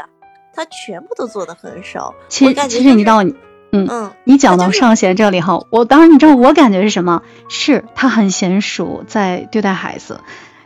[0.54, 2.16] 他全部都做得很少。
[2.30, 3.36] 其实其实你到你，
[3.74, 7.24] 嗯嗯，你讲到上贤这里哈，我当时你知道我感觉是什么？
[7.50, 10.22] 是他很娴熟在对待孩子。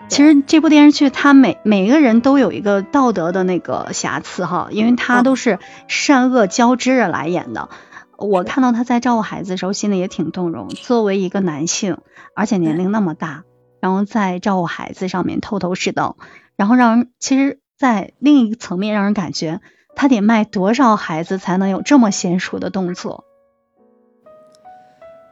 [0.08, 5.58] 其实这部电视剧他每每个人都有一个道德的那个瑕疵哈，因为他都是
[5.88, 7.70] 善恶交织着来演的。
[8.18, 10.70] 我看到他在照顾孩子的时候，心里也挺动容。
[10.70, 11.98] 作为一个男性，
[12.36, 13.44] 而且年龄那么大，
[13.80, 16.18] 然后在照顾孩子上面头头是道，
[16.56, 19.62] 然后让人其实，在另一个层面让人感觉
[19.96, 23.26] 他得卖多少孩子才能有这么娴熟的动作。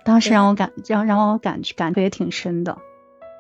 [0.04, 2.78] 当时让我感让让我感感觉也挺深的，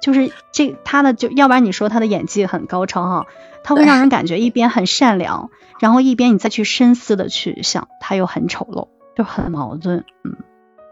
[0.01, 3.27] 就是这他的就要不然你说他的演技很高超哈，
[3.65, 5.49] 他会让人感觉一边很善良，
[5.81, 8.87] 然后一边你再去深思的去想他又很丑陋。
[9.15, 10.35] 就很矛盾，嗯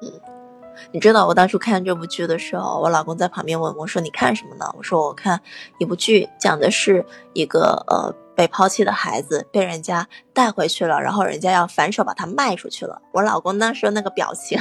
[0.02, 0.12] 嗯，
[0.92, 5.42] 你知道我当初看这部剧的时候，我老公在旁边问我说：“你看什么呢？”我说：“我看
[5.80, 14.60] 一部剧，讲的是一个呃被抛弃的孩子被人家带回去了，然后人家要反手把他卖出去了。”我老公当时那个表情，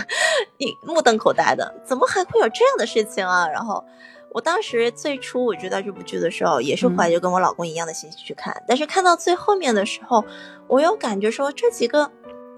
[0.58, 3.46] 你目瞪口呆的，怎么还会有这样的事情啊？
[3.48, 3.84] 然后
[4.32, 10.24] 我当时最初我知道这部剧的时候，也是怀着跟我老公一样的心情去看，但是看到最后面的时候，
[10.66, 12.10] 我又感觉说这几个。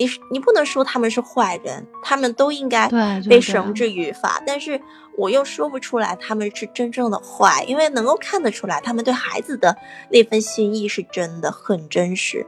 [0.02, 2.88] 你你不能说他们是坏人，他们都应该
[3.28, 4.42] 被绳之于法。
[4.44, 4.80] 但是
[5.16, 9.76] 我又说不出来他们是真正的坏，因为能够看得出来，他们对孩子的
[10.10, 12.44] 那份心意是真的很真实。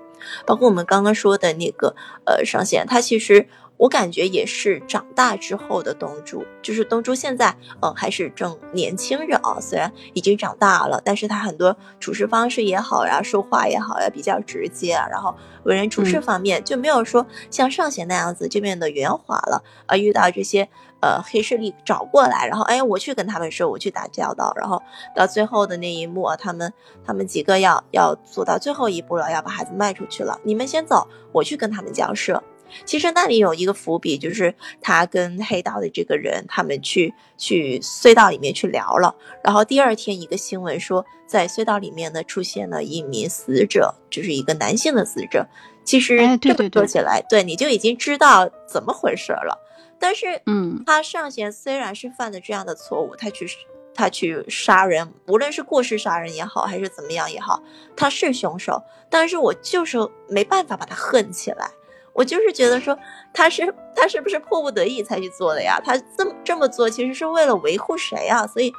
[0.46, 1.94] 包括我们刚刚说的那个
[2.24, 3.46] 呃，上线，他其实
[3.76, 9.58] 我感觉也是长大之后的东珠，就是东珠现在，嗯，还是正年轻着啊。
[9.60, 15.08] 虽然已经长大了，但是他很多处事方式也好呀，说话也好呀，比较直接啊。
[15.10, 19.96] 然后为人处事方面就没有说像上贤那样子就变得圆滑了啊。
[19.96, 20.68] 遇到这些
[21.05, 24.82] 呃黑势力找过来，然后哎，我去跟他们说，我去打交道，然后
[25.14, 26.72] 到最后的那一幕啊，他们
[27.05, 32.42] 他们几个要要做到最后一步了，要把孩子卖出去了，你们先走，我去跟他们交涉。
[32.86, 39.14] 其实那里有一个伏笔，就是他跟黑道的这个人，他们去去隧道里面去聊了。
[39.44, 45.46] 然后第二天一个新闻说，在隧道里面呢出现了一名死者，就是一个男性的死者。
[45.84, 49.61] 其实这么说起来，对你就已经知道怎么回事了。
[49.99, 53.47] 但是，嗯，他上弦虽然是犯了这样的错误，他去
[53.95, 57.62] 他去杀人，无论是过失杀人也好，还是怎么样也好，
[57.97, 58.82] 他是凶手。
[59.09, 61.70] 但是我就是没办法把他恨起来。
[62.12, 62.97] 我就是觉得说
[63.32, 65.80] 他是他是不是迫不得已才去做的呀？
[65.84, 68.47] 他这么这么做其实是为了维护谁啊？
[68.47, 68.72] 所以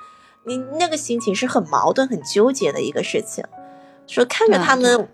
[0.45, 3.43] 你那个心情是很矛盾、很纠结的一个事情。
[4.07, 5.09] 说看着他们，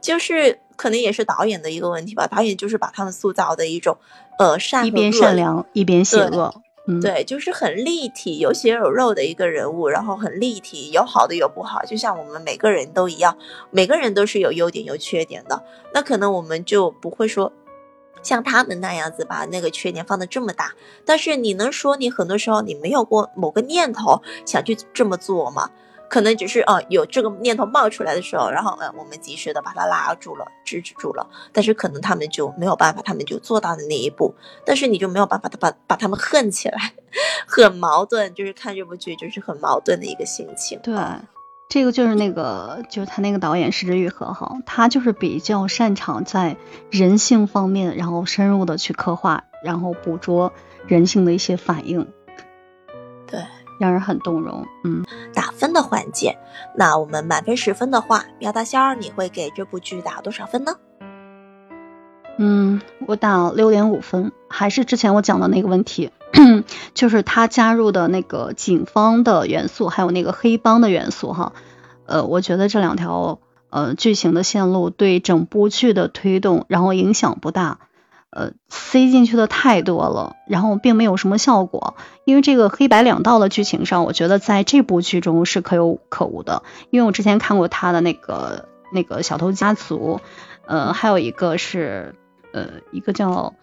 [0.00, 2.26] 就是可能也是导演的一个问题吧。
[2.26, 3.96] 导演就是把他们塑造的一种
[4.40, 6.62] 呃善一边善良一边邪恶。
[7.02, 13.36] 对，就是很立体，有血有肉的一个人物，然后很立体，有好的有不好，就像我们每个人都一样，
[13.70, 15.62] 每个人都是有优点有缺点的。
[15.92, 17.52] 那可能我们就不会说
[18.22, 20.72] 像他们那样子把那个缺点放的这么大。
[21.04, 25.70] 但是你能说你很多时候你没有过某个念头想去这么做吗？
[26.10, 31.26] 可能只是哦，有这个念头冒出来的时候，然后呃，我们及时的把它拉住了，制止住了。
[31.52, 34.34] 但是可能他们就没有办法，他们就做到的那一步。
[34.66, 36.92] 但是你就没有办法，他把把他们恨起来，
[37.46, 38.34] 很矛盾。
[38.34, 40.80] 就是看这部剧，就是很矛盾的一个心情。
[40.82, 40.94] 对，
[41.68, 46.56] 这个就是那个，就是他那个导演石之愈合哈，他就是比较擅长在
[46.90, 50.52] 人性方面，然后深入的去刻画，然后捕捉
[50.88, 52.08] 人性的一些反应。
[53.80, 53.84] 对。
[53.86, 56.36] 让人很动容，嗯，打分的环节，
[56.76, 60.74] 那我们满分十分的话，苗大仙儿，你会给这部剧打多少分呢？
[62.36, 66.10] 嗯，我打六点五分，还是之前我讲的那个问题，
[66.92, 71.54] 就是他加入的那个警方的元素，还有那个黑帮的元素，哈，
[72.04, 73.38] 呃，我觉得这两条
[73.70, 77.78] 呃剧情的线路对整部剧的推动，然后影响不大。
[78.30, 81.96] 呃，塞进去的太多了，然后并没有什么效果。
[82.24, 86.62] 因为这个黑白两道的剧情上，我觉得在这部剧中是可有可无的。
[86.90, 90.20] 因为我之前看过他的那个那个小偷家族，
[90.66, 92.14] 呃，还有一个是
[92.52, 93.54] 呃一个叫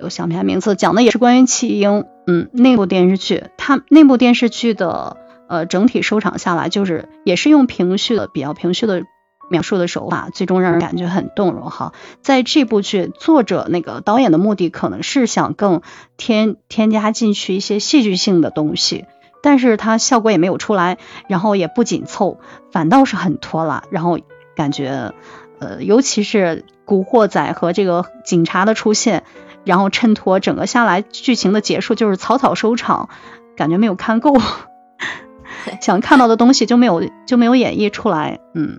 [0.00, 5.18] 我想不起来名字，讲的也是关于弃婴，嗯，那部电视剧，他那部电视剧的
[5.48, 9.04] 呃整体收场下来，就是也是用平叙的比较平叙的。
[9.48, 15.82] 描述的手法最终让人感觉很动容哈，在这部剧作者那个导演的目的可能是想更
[16.16, 19.04] 添添加进去一些戏剧性的东西，
[19.42, 22.38] 但是它效果也没有出来，然后也不紧凑，
[22.72, 24.18] 反倒是很拖拉，然后
[24.56, 25.12] 感觉
[25.60, 29.22] 呃尤其是古惑仔和这个警察的出现，
[29.64, 33.10] 然后衬托整个下来剧情的结束就是草草收场，
[33.56, 34.34] 感觉没有看够，
[35.80, 38.78] 想看到的东西就没有就没有演绎出来，嗯。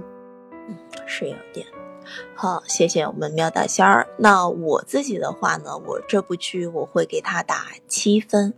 [1.05, 1.65] 是有点
[2.35, 4.07] 好，谢谢我们喵大仙儿。
[4.17, 8.53] 那我自己的话呢，我这部剧我会给他打七分，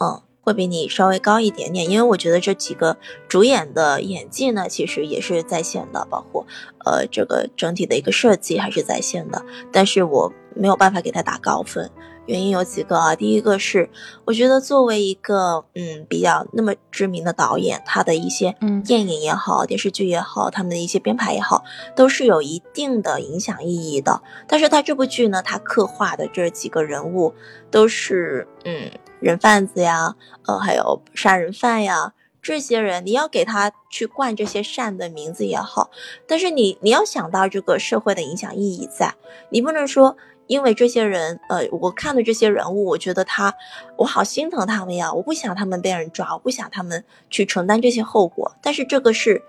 [0.00, 2.98] 嗯，会比你稍微高一点点，因为我觉得这几个
[3.28, 6.46] 主演的演技呢，其实也是在线的，包括
[6.84, 9.42] 呃这个整体的一个设计还是在线的，
[9.72, 11.90] 但是我没有办法给他打高分。
[12.26, 13.90] 原因有几个啊，第一个是
[14.24, 18.54] 我觉得作为一个嗯比较那么知名的导演，他的一些
[18.84, 21.64] 电影也好，电视剧也好，他们的一些编排也好，
[21.96, 24.22] 都是有一定的影响意义的。
[24.46, 27.34] 但是他这部剧呢，他刻画的这几个人物
[27.70, 30.14] 都是嗯人贩子呀，
[30.46, 35.90] 呃还有杀人犯呀，这些人你要给他去冠这些善的名字也好，
[36.28, 39.14] 但是你你要想到这个社会的影响意义在，
[39.50, 40.16] 你不能说。
[40.52, 43.54] 因为这些人，呃，我看的这些人物，我觉得他，
[43.96, 45.10] 我好心疼他们呀！
[45.10, 48.54] 我不想他们被人抓，我不想他们去承担这些后果。
[48.60, 49.42] 但是这个是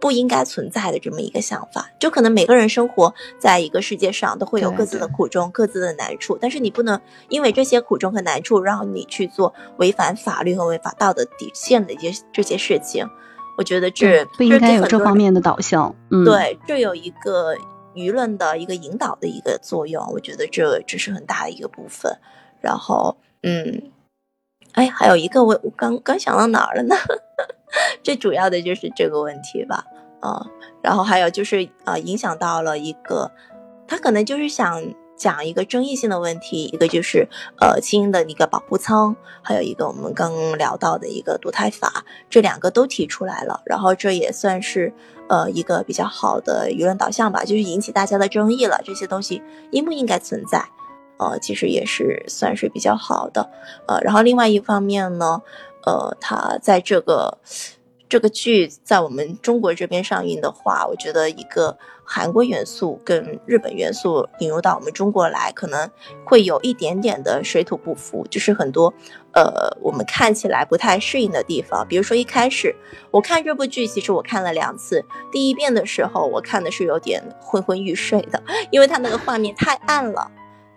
[0.00, 1.88] 不应该存在的这么一个想法。
[2.00, 6.36] 就可能每个人生活在一个世界上，都会有各自的苦衷、各自的难处。
[6.40, 13.08] 但是你不能因为这些苦衷和难处，然后你去做违反法律和违反道德底线的一些这些事情。
[13.56, 15.94] 我觉得这不应该有这方面的导向。
[16.10, 17.54] 嗯，对，这有一个。
[17.94, 22.18] 舆论的一个引导的一个作用，我觉得这这是很大的一个部分。
[22.60, 23.90] 然后，嗯，
[24.72, 26.94] 哎，还有一个我我刚刚想到哪儿了呢？
[28.04, 29.84] 最主要的就是这个问题吧，
[30.20, 30.46] 啊，
[30.82, 33.32] 然后还有就是啊，影响到了一个，
[33.88, 37.26] 他可能就是想讲一个争议性的问题，一个就是
[37.60, 44.92] 呃基因的一个保护舱，还有一个我们刚聊到的一个堕胎法，这两个都提出来了，然后这也算是
[45.32, 50.68] 呃一个比较好的舆论导向吧，就是引起大家的争议了，这些东西应不应该存在，
[51.16, 53.48] 呃其实也是算是比较好的，
[53.88, 55.40] 呃然后另外一方面呢，
[55.86, 57.38] 呃他在这个。
[58.12, 65.90] 这个剧在我们中国这边上映的话，我觉得一个韩国元素跟日本元素引入到我们中国来，可能
[66.22, 68.92] 会有一点点的水土不服，就是很多
[69.32, 71.88] 呃我们看起来不太适应的地方。
[71.88, 72.76] 比如说一开始
[73.10, 75.02] 我看这部剧，其实我看了两次，
[75.32, 80.30] 第一遍的时候我看的是有点昏昏欲睡的，因为它那个画面太暗了。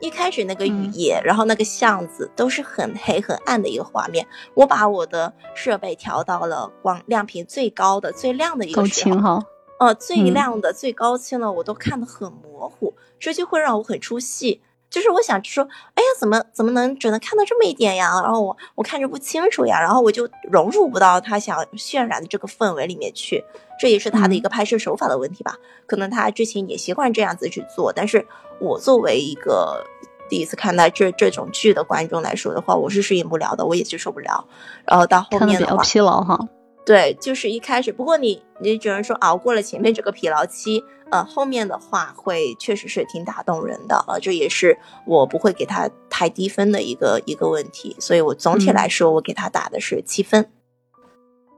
[0.05, 4.27] 一开始那个雨夜，然后那个巷子都是很黑很暗的一个画面。
[4.53, 9.43] 我把我的设备调到了光亮频最高的、最亮的一个高清哈，
[9.79, 14.61] 呃，最亮的、最高清的，我都看得很模糊，这就会让我很出戏。
[14.95, 15.61] 就是我想说，
[15.93, 18.21] 哎呀，怎么怎么能只能看到这么一点呀？
[18.23, 23.43] 然后我我看着不清楚呀，然后我就融入不到他想渲染的这个氛围里面去。
[23.77, 25.57] 这也是他的一个拍摄手法的问题吧？
[25.85, 28.25] 可能他之前也习惯这样子去做，但是
[28.61, 29.83] 我作为一个
[30.29, 34.47] 第一次看到这这种剧的观众来说的话，我是适应不了的，我也接受不了。
[34.85, 36.39] 然后到后面的话，疲劳哈。
[36.85, 44.77] 对，就是一开始，不过你你只能说熬过了前面这个疲劳期，呃，后面的话会确实是挺打动人的，呃，这也是
[45.07, 50.51] 我不会给他太低分的一个一个问题，所以我总体来说我给他打的是七分。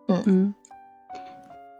[0.07, 0.55] 嗯嗯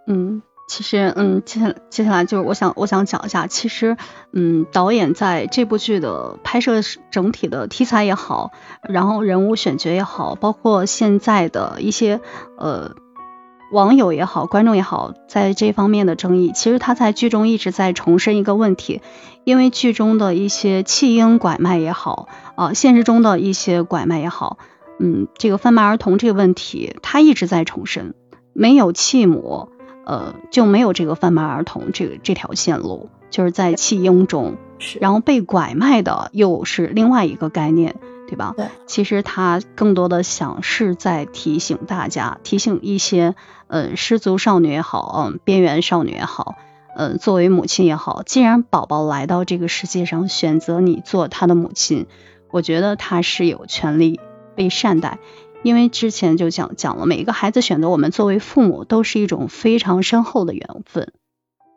[0.08, 3.96] 嗯，其实嗯，接下接下来就是我想我想讲一下，其实
[4.34, 6.82] 嗯，导演在这部剧的拍摄
[7.12, 12.20] 整体的题材也好，然后人物选角也好，包括现在的一些
[12.58, 12.94] 呃。
[13.72, 19.02] 网友也好，观众也好，在这方面的争议，其实他在剧中一直在重申一个问题，
[19.44, 24.58] 因为剧中的一些弃婴拐卖也好，啊，现实中的一些拐卖也好，
[25.00, 28.14] 嗯，这个贩卖儿童这个问题，他一直在重申，
[28.54, 29.70] 没有弃母，
[30.06, 34.56] 呃，就没有这个贩卖儿童这个这条线路，就是在弃婴中，
[35.02, 37.96] 然后被拐卖的又是另外一个概念。
[38.28, 38.54] 对吧？
[38.58, 43.36] 对，其实他更多的想是在提醒大家，提醒一些
[43.68, 46.56] 呃失足少女也好，嗯，边缘少女也好，
[46.96, 52.06] 嗯，作为母亲也好，既然宝宝来到这个世界上，选择你做他的母亲，
[52.52, 54.20] 我觉得他是有权利
[54.56, 55.20] 被善待，
[55.64, 61.14] 因为之前就讲讲了，每一个孩子选择我们作为父母，都是一种非常深厚的缘分，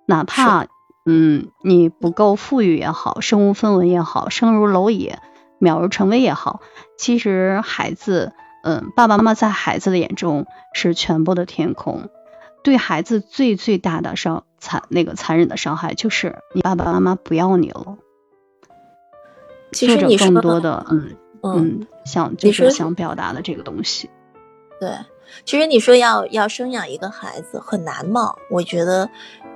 [0.06, 0.66] 哪怕
[1.06, 5.14] 嗯你不够富裕也好，身无分文也好，生如蝼蚁。
[5.60, 6.60] 渺如尘微也好，
[6.96, 8.32] 其实孩子，
[8.64, 12.08] 嗯，爸爸妈妈在孩子的眼中是全部的天空。
[12.62, 17.96] 对孩子最最大的伤残，那个残忍的伤害就是你爸爸妈妈不要你了。
[19.72, 24.10] 其实你更多的，嗯嗯，想就是想表达的这个东西。
[24.78, 24.94] 对，
[25.46, 28.34] 其实你说要要生养一个孩子很难吗？
[28.50, 29.08] 我觉得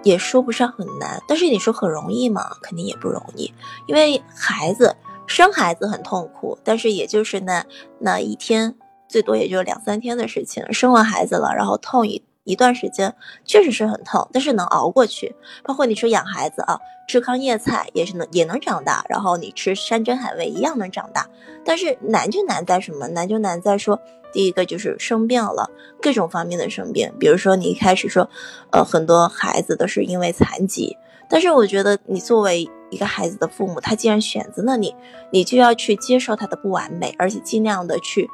[0.03, 2.57] 也说不上很难，但是你说很容易吗？
[2.63, 3.53] 肯定也不容易，
[3.87, 4.97] 因为孩子。
[5.27, 7.65] 生孩子很痛苦，但是也就是那
[7.99, 8.75] 那一天，
[9.09, 10.73] 最多也就两三天的事情。
[10.73, 13.15] 生完孩子了，然后痛一一段时间，
[13.45, 15.35] 确实是很痛，但是能熬过去。
[15.65, 21.27] 包括你说养孩子啊，吃糠咽菜也是能也能长大，然后你吃山珍海味一样能长大。
[21.65, 23.09] 但是难就难在什么？
[23.09, 23.99] 难就难在说，
[24.31, 25.71] 第一个就是生病了，
[26.03, 27.11] 各种方面的生病。
[27.19, 28.29] 比如说你一开始说，
[28.71, 30.99] 呃，很多孩子都是因为残疾。
[31.27, 34.95] 但是我觉得，你作为一个孩子的父母，他既然选择了你，
[35.33, 38.29] 你就要去接受他的不完美，而且尽量的去，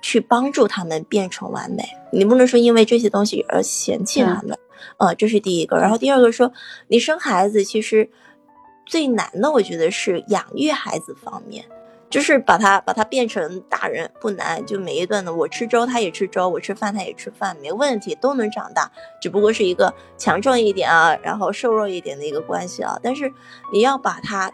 [0.00, 1.84] 去帮助他们变成完美。
[2.12, 4.56] 你不能说因为这些东西而嫌弃他们，
[4.98, 5.76] 呃，这是第一个。
[5.76, 6.52] 然后第二个说，
[6.86, 8.08] 你生孩子其实
[8.86, 11.64] 最难的，我觉得是养育孩子方面。
[12.10, 18.90] 就是把它把它变成大人不难，就每一顿的我吃粥他也吃粥，我吃饭他也吃饭，没问题，都能长大，
[19.20, 22.98] 只不过是一个强壮一点啊，然后瘦弱一点的一个关系啊。
[23.02, 23.32] 但是
[23.72, 24.50] 你要把它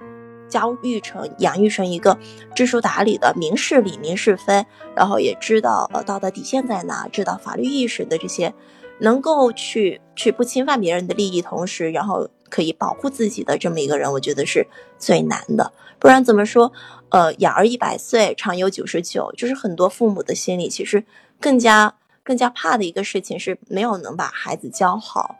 [0.49, 2.19] 教育成、养育成一个
[2.55, 8.53] 知书达理的、明事理、明是非，然后也知道呃道德底线在哪，知道法律意识的这些，
[8.99, 14.67] 能够去去不侵犯别人的利益，同时然后可以保护自己的这么一个人，我觉得是
[14.99, 15.73] 最难的。
[15.99, 16.71] 不然怎么说？
[17.15, 21.05] 呃，养儿一百岁，长有九十九，就是很多父母的心里其实
[21.39, 21.95] 更加
[22.25, 25.37] 更加怕的一个事情是没有能把孩子教好，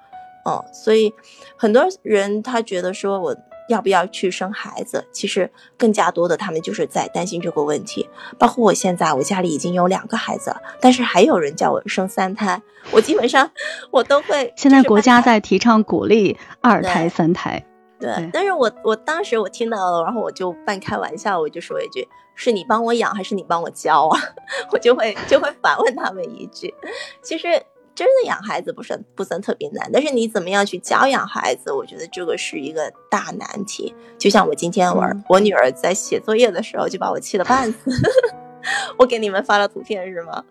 [0.47, 1.13] 嗯，所以
[1.57, 3.37] 很多人他觉得说我
[3.69, 8.09] 要不要去生孩子，其实更加多的他们就是在担心这个问题。
[8.39, 12.63] 包括我现在，我家里已经有两个孩子了，但是还有人叫我生三胎，
[12.93, 13.51] 我基本上
[13.91, 14.53] 我都会。
[14.57, 17.65] 现在国家在提倡鼓励二胎、三胎。
[18.05, 24.21] 对，但是我我当时我听到了，然后我就半开玩笑，我就说一句：“是你帮我养还是你帮我教啊？”
[24.73, 26.75] 我就会就会反问他们一句。
[27.23, 27.49] 其实
[27.95, 33.95] 真的养孩子不算不算特别难，但是你怎么样去教养孩子，我觉得这个是一个大难题。
[34.19, 37.91] 就像我今天我我女儿在写作业的时候就把我气得半死，
[38.99, 40.45] 我给你们发了图片是吗？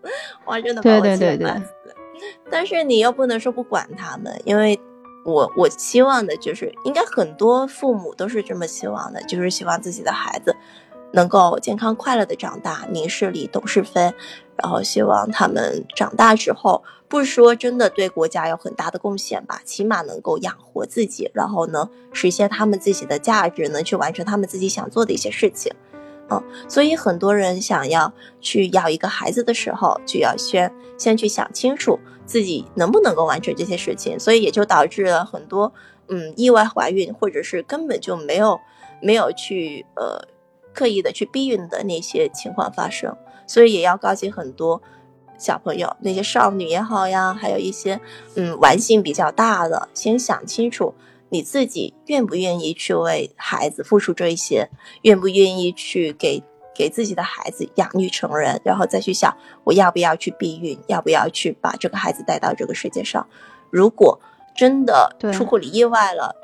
[0.46, 1.72] 哇，真的把我气得半死。
[2.50, 4.80] 但是你又不能说不管他们，因为。
[5.24, 10.54] 我我期望的就是，应该很多父母都是这么希望的，就是希望自己的孩子
[11.12, 14.12] 能够健康快乐的长大，明事理，懂是非，
[14.56, 25.72] 然后希望他们长大之后，不说真的对国家有很大的贡献吧，起码能够养活自己，然后呢，实现他们自己的价值，能去完成他们自己想做的一些事情。
[26.30, 35.72] 嗯，所以很多人想要去要一个孩子的时候，就要先先去想清楚自己能不能够完成这些事情，所以也就导致了很多
[36.08, 38.58] 嗯意外怀孕，或者是根本就没有
[39.02, 40.26] 没有去呃
[40.72, 43.14] 刻意的去避孕的那些情况发生。
[43.46, 44.80] 所以也要告诫很多
[45.36, 48.00] 小朋友，那些少女也好呀，还有一些
[48.36, 50.94] 嗯玩性比较大的，先想清楚。
[51.34, 54.70] 你自己愿不愿意去为孩子付出这一些？
[55.02, 56.40] 愿不愿意去给
[56.72, 58.60] 给自己的孩子养育成人？
[58.64, 60.78] 然后再去想，我要不要去避孕？
[60.86, 63.26] 要不要去把这个孩子带到这个世界上？
[63.68, 64.20] 如果
[64.56, 66.36] 真的出乎你意外了，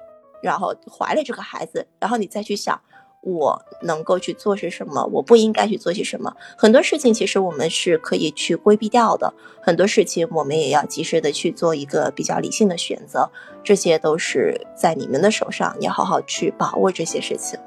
[0.42, 2.82] 然后怀了这个孩子，然后你再去想。
[3.22, 5.04] 我能够去做些什么？
[5.12, 6.34] 我不应该去做些什么？
[6.56, 13.30] 很多事情其实我们是可以去规避掉的，很多事情我们也要及时的去做一个比较理性的选择。
[13.62, 17.58] 这些都是在你们的手上，你要好好去把握这些事情。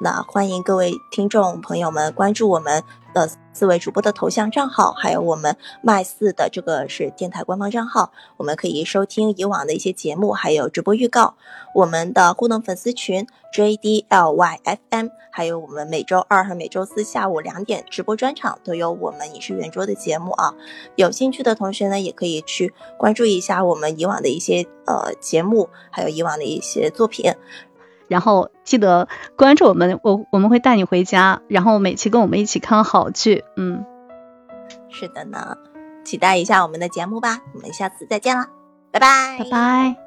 [0.00, 2.82] 那欢迎各位听众朋友们关注我们
[3.14, 11.36] 的四位主播的头像账号，还有我们麦四的这个是电台官方账号，我们可以收听以往的一些节目，还有直播预告。
[11.74, 20.54] 我们的互动粉丝群 JDLYFM，还有我们每周二和每周四下午两点直播专场都有我们影视圆桌的节目啊。
[20.96, 27.32] 有兴趣的同学呢，也可以去关注一下我们以往的一些呃节目，还有以往的一些作品。
[28.08, 33.44] 然后记得关注我们，我我们会带你回家，然后每期跟我们一起看好剧。
[33.56, 33.84] 嗯，
[34.90, 35.56] 是的呢，
[36.04, 37.40] 期待一下我们的节目吧。
[37.54, 38.48] 我们下次再见啦，
[38.90, 40.03] 拜拜，拜拜。